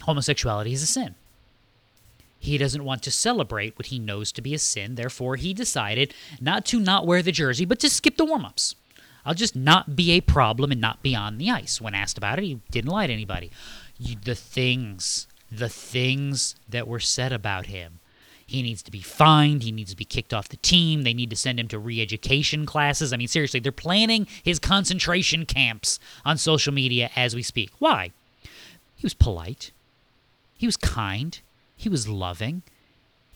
Homosexuality 0.02 0.72
is 0.72 0.82
a 0.82 0.86
sin. 0.86 1.14
He 2.38 2.58
doesn't 2.58 2.84
want 2.84 3.04
to 3.04 3.12
celebrate 3.12 3.78
what 3.78 3.86
he 3.86 4.00
knows 4.00 4.32
to 4.32 4.42
be 4.42 4.52
a 4.52 4.58
sin. 4.58 4.96
Therefore, 4.96 5.36
he 5.36 5.54
decided 5.54 6.12
not 6.40 6.64
to 6.66 6.80
not 6.80 7.06
wear 7.06 7.22
the 7.22 7.30
jersey, 7.30 7.64
but 7.64 7.78
to 7.80 7.88
skip 7.88 8.16
the 8.16 8.24
warm 8.24 8.44
ups. 8.44 8.74
I'll 9.24 9.34
just 9.34 9.54
not 9.54 9.94
be 9.94 10.10
a 10.10 10.20
problem 10.20 10.72
and 10.72 10.80
not 10.80 11.02
be 11.02 11.14
on 11.14 11.38
the 11.38 11.50
ice. 11.50 11.80
When 11.80 11.94
asked 11.94 12.18
about 12.18 12.40
it, 12.40 12.44
he 12.44 12.60
didn't 12.72 12.90
lie 12.90 13.06
to 13.06 13.12
anybody. 13.12 13.52
You, 13.96 14.16
the 14.16 14.34
things, 14.34 15.28
the 15.52 15.68
things 15.68 16.56
that 16.68 16.88
were 16.88 16.98
said 16.98 17.32
about 17.32 17.66
him, 17.66 18.00
He 18.53 18.62
needs 18.62 18.82
to 18.82 18.90
be 18.90 19.00
fined. 19.00 19.62
He 19.62 19.72
needs 19.72 19.90
to 19.90 19.96
be 19.96 20.05
kicked 20.05 20.34
off 20.34 20.48
the 20.48 20.59
team. 20.59 21.03
They 21.03 21.14
need 21.14 21.30
to 21.30 21.36
send 21.36 21.59
him 21.59 21.68
to 21.68 21.78
re 21.78 22.03
education 22.03 22.66
classes. 22.66 23.12
I 23.12 23.16
mean, 23.16 23.28
seriously, 23.28 23.61
they're 23.61 23.72
planning 23.72 24.26
his 24.42 24.59
concentration 24.59 25.46
camps 25.46 25.98
on 26.24 26.36
social 26.36 26.72
media 26.72 27.11
as 27.16 27.34
we 27.34 27.42
speak. 27.42 27.70
Why? 27.78 28.12
He 28.42 29.05
was 29.05 29.14
polite. 29.14 29.70
He 30.55 30.66
was 30.66 30.76
kind. 30.76 31.40
He 31.76 31.88
was 31.88 32.09
loving. 32.09 32.62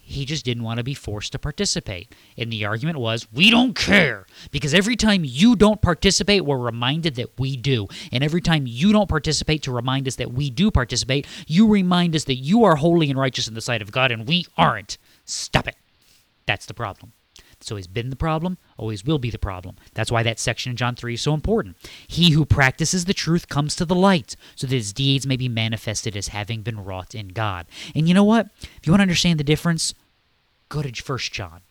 He 0.08 0.24
just 0.24 0.44
didn't 0.44 0.62
want 0.62 0.78
to 0.78 0.84
be 0.84 0.94
forced 0.94 1.32
to 1.32 1.38
participate. 1.38 2.14
And 2.38 2.52
the 2.52 2.64
argument 2.64 2.98
was, 2.98 3.26
we 3.32 3.50
don't 3.50 3.74
care. 3.74 4.26
Because 4.52 4.72
every 4.72 4.94
time 4.94 5.22
you 5.24 5.56
don't 5.56 5.82
participate, 5.82 6.44
we're 6.44 6.58
reminded 6.58 7.16
that 7.16 7.38
we 7.40 7.56
do. 7.56 7.88
And 8.12 8.22
every 8.22 8.40
time 8.40 8.68
you 8.68 8.92
don't 8.92 9.08
participate 9.08 9.62
to 9.64 9.72
remind 9.72 10.06
us 10.06 10.14
that 10.16 10.32
we 10.32 10.48
do 10.48 10.70
participate, 10.70 11.26
you 11.48 11.66
remind 11.66 12.14
us 12.14 12.22
that 12.24 12.36
you 12.36 12.62
are 12.62 12.76
holy 12.76 13.10
and 13.10 13.18
righteous 13.18 13.48
in 13.48 13.54
the 13.54 13.60
sight 13.60 13.82
of 13.82 13.90
God 13.90 14.12
and 14.12 14.28
we 14.28 14.46
aren't. 14.56 14.96
Stop 15.24 15.66
it. 15.66 15.76
That's 16.46 16.66
the 16.66 16.74
problem. 16.74 17.12
Always 17.70 17.86
been 17.86 18.10
the 18.10 18.16
problem, 18.16 18.58
always 18.76 19.04
will 19.04 19.18
be 19.18 19.30
the 19.30 19.38
problem. 19.38 19.76
That's 19.94 20.12
why 20.12 20.22
that 20.22 20.38
section 20.38 20.70
in 20.70 20.76
John 20.76 20.94
3 20.94 21.14
is 21.14 21.20
so 21.20 21.34
important. 21.34 21.76
He 22.06 22.30
who 22.30 22.44
practices 22.44 23.04
the 23.04 23.14
truth 23.14 23.48
comes 23.48 23.74
to 23.76 23.84
the 23.84 23.94
light, 23.94 24.36
so 24.54 24.66
that 24.66 24.74
his 24.74 24.92
deeds 24.92 25.26
may 25.26 25.36
be 25.36 25.48
manifested 25.48 26.16
as 26.16 26.28
having 26.28 26.62
been 26.62 26.84
wrought 26.84 27.14
in 27.14 27.28
God. 27.28 27.66
And 27.94 28.06
you 28.06 28.14
know 28.14 28.24
what? 28.24 28.48
If 28.62 28.86
you 28.86 28.92
want 28.92 29.00
to 29.00 29.04
understand 29.04 29.40
the 29.40 29.44
difference, 29.44 29.94
go 30.68 30.82
to 30.82 30.92
1 31.02 31.18
John. 31.18 31.62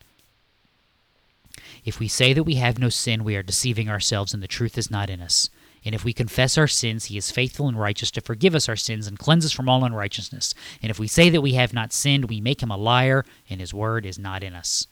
If 1.86 2.00
we 2.00 2.08
say 2.08 2.34
that 2.34 2.43
we 2.43 2.56
have 2.56 2.80
no 2.80 2.89
sin, 2.89 3.24
we 3.24 3.36
are 3.36 3.43
deceiving 3.43 3.89
ourselves, 3.89 4.34
and 4.34 4.43
the 4.43 4.48
truth 4.48 4.78
is 4.78 4.91
not 4.91 5.10
in 5.10 5.22
us. 5.22 5.50
And 5.86 5.93
if 5.93 6.04
we 6.04 6.14
confess 6.14 6.58
our 6.58 6.68
sins, 6.68 7.06
he 7.06 7.18
is 7.18 7.32
faithful 7.32 7.68
and 7.68 7.80
righteous 7.80 8.10
to 8.12 8.22
forgive 8.22 8.56
us 8.56 8.68
our 8.68 8.76
sins 8.76 9.06
and 9.06 9.20
cleanse 9.20 9.46
us 9.46 9.52
from 9.52 9.70
all 9.70 9.86
unrighteousness. 9.86 10.56
And 10.82 10.89
if 10.89 10.98
we 10.98 11.08
say 11.08 11.30
that 11.30 11.41
we 11.41 11.54
have 11.54 11.74
not 11.74 11.93
sinned, 11.93 12.28
we 12.28 12.41
make 12.41 12.64
him 12.64 12.72
a 12.72 12.78
liar, 12.78 13.24
and 13.50 13.62
his 13.62 13.74
word 13.74 14.06
is 14.06 14.18
not 14.18 14.43
in 14.43 14.56
us. 14.56 14.88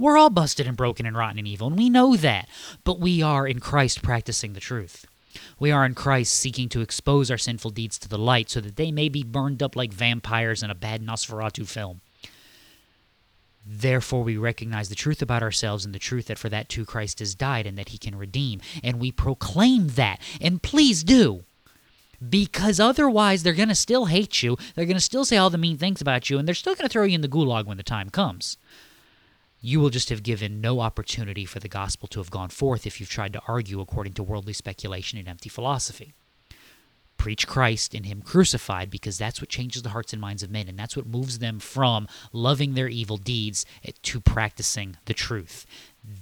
We're 0.00 0.16
all 0.16 0.30
busted 0.30 0.66
and 0.66 0.78
broken 0.78 1.04
and 1.04 1.14
rotten 1.14 1.38
and 1.38 1.46
evil, 1.46 1.66
and 1.66 1.76
we 1.76 1.90
know 1.90 2.16
that. 2.16 2.48
But 2.84 3.00
we 3.00 3.20
are 3.20 3.46
in 3.46 3.60
Christ 3.60 4.02
practicing 4.02 4.54
the 4.54 4.60
truth. 4.60 5.04
We 5.58 5.70
are 5.70 5.84
in 5.84 5.94
Christ 5.94 6.34
seeking 6.34 6.70
to 6.70 6.80
expose 6.80 7.30
our 7.30 7.36
sinful 7.36 7.72
deeds 7.72 7.98
to 7.98 8.08
the 8.08 8.16
light 8.16 8.48
so 8.48 8.62
that 8.62 8.76
they 8.76 8.90
may 8.90 9.10
be 9.10 9.22
burned 9.22 9.62
up 9.62 9.76
like 9.76 9.92
vampires 9.92 10.62
in 10.62 10.70
a 10.70 10.74
bad 10.74 11.02
Nosferatu 11.02 11.68
film. 11.68 12.00
Therefore, 13.66 14.24
we 14.24 14.38
recognize 14.38 14.88
the 14.88 14.94
truth 14.94 15.20
about 15.20 15.42
ourselves 15.42 15.84
and 15.84 15.94
the 15.94 15.98
truth 15.98 16.28
that 16.28 16.38
for 16.38 16.48
that 16.48 16.70
too 16.70 16.86
Christ 16.86 17.18
has 17.18 17.34
died 17.34 17.66
and 17.66 17.76
that 17.76 17.90
he 17.90 17.98
can 17.98 18.16
redeem. 18.16 18.62
And 18.82 18.98
we 19.00 19.12
proclaim 19.12 19.88
that. 19.88 20.18
And 20.40 20.62
please 20.62 21.04
do. 21.04 21.44
Because 22.26 22.80
otherwise, 22.80 23.42
they're 23.42 23.52
going 23.52 23.68
to 23.68 23.74
still 23.74 24.06
hate 24.06 24.42
you. 24.42 24.56
They're 24.74 24.86
going 24.86 24.96
to 24.96 25.00
still 25.00 25.26
say 25.26 25.36
all 25.36 25.50
the 25.50 25.58
mean 25.58 25.76
things 25.76 26.00
about 26.00 26.30
you. 26.30 26.38
And 26.38 26.48
they're 26.48 26.54
still 26.54 26.74
going 26.74 26.88
to 26.88 26.92
throw 26.92 27.04
you 27.04 27.14
in 27.14 27.20
the 27.20 27.28
gulag 27.28 27.66
when 27.66 27.76
the 27.76 27.82
time 27.82 28.08
comes. 28.08 28.56
You 29.62 29.80
will 29.80 29.90
just 29.90 30.08
have 30.08 30.22
given 30.22 30.60
no 30.60 30.80
opportunity 30.80 31.44
for 31.44 31.60
the 31.60 31.68
gospel 31.68 32.08
to 32.08 32.20
have 32.20 32.30
gone 32.30 32.48
forth 32.48 32.86
if 32.86 32.98
you've 32.98 33.10
tried 33.10 33.32
to 33.34 33.42
argue 33.46 33.80
according 33.80 34.14
to 34.14 34.22
worldly 34.22 34.54
speculation 34.54 35.18
and 35.18 35.28
empty 35.28 35.48
philosophy 35.48 36.14
preach 37.20 37.46
Christ 37.46 37.92
and 37.94 38.06
Him 38.06 38.22
crucified 38.22 38.90
because 38.90 39.18
that's 39.18 39.42
what 39.42 39.50
changes 39.50 39.82
the 39.82 39.90
hearts 39.90 40.14
and 40.14 40.22
minds 40.22 40.42
of 40.42 40.50
men, 40.50 40.68
and 40.68 40.78
that's 40.78 40.96
what 40.96 41.06
moves 41.06 41.38
them 41.38 41.60
from 41.60 42.08
loving 42.32 42.72
their 42.72 42.88
evil 42.88 43.18
deeds 43.18 43.66
to 44.02 44.20
practicing 44.20 44.96
the 45.04 45.12
truth. 45.12 45.66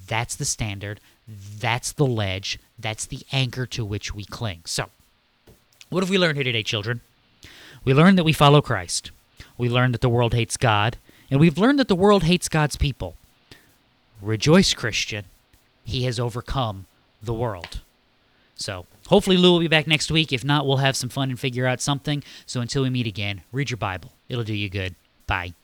That's 0.09 0.34
the 0.34 0.45
standard. 0.45 0.99
That's 1.28 1.93
the 1.93 2.05
ledge. 2.05 2.59
That's 2.76 3.07
the 3.07 3.20
anchor 3.30 3.64
to 3.66 3.84
which 3.84 4.12
we 4.12 4.24
cling. 4.24 4.62
So, 4.64 4.91
what 5.89 6.03
have 6.03 6.11
we 6.11 6.18
learned 6.18 6.34
here 6.34 6.45
today, 6.45 6.64
children? 6.64 7.01
We 7.84 7.95
learned 7.95 8.18
that 8.18 8.24
we 8.24 8.32
follow 8.32 8.61
Christ. 8.61 9.12
We 9.57 9.68
learned 9.68 9.95
that 9.95 10.01
the 10.01 10.09
world 10.09 10.34
hates 10.34 10.57
God. 10.57 10.97
And 11.30 11.39
we've 11.39 11.59
learned 11.59 11.78
that 11.78 11.89
the 11.89 11.95
world 11.95 12.24
hates 12.24 12.49
God's 12.49 12.76
people. 12.76 13.14
Rejoice, 14.21 14.75
Christian. 14.75 15.25
He 15.85 16.05
has 16.05 16.19
overcome 16.21 16.87
the 17.23 17.35
world. 17.35 17.81
So 18.57 18.87
hopefully 19.07 19.37
Lou 19.37 19.53
will 19.53 19.61
be 19.61 19.69
back 19.69 19.87
next 19.87 20.11
week. 20.11 20.33
If 20.33 20.45
not, 20.45 20.66
we'll 20.66 20.79
have 20.79 20.97
some 20.97 21.09
fun 21.09 21.31
and 21.31 21.39
figure 21.39 21.66
out 21.66 21.81
something. 21.81 22.23
So 22.45 22.61
until 22.61 22.83
we 22.83 22.91
meet 22.91 23.07
again, 23.07 23.43
read 23.53 23.71
your 23.71 23.77
Bible. 23.77 24.12
It'll 24.29 24.45
do 24.45 24.55
you 24.55 24.69
good. 24.69 24.95
Bye. 25.27 25.55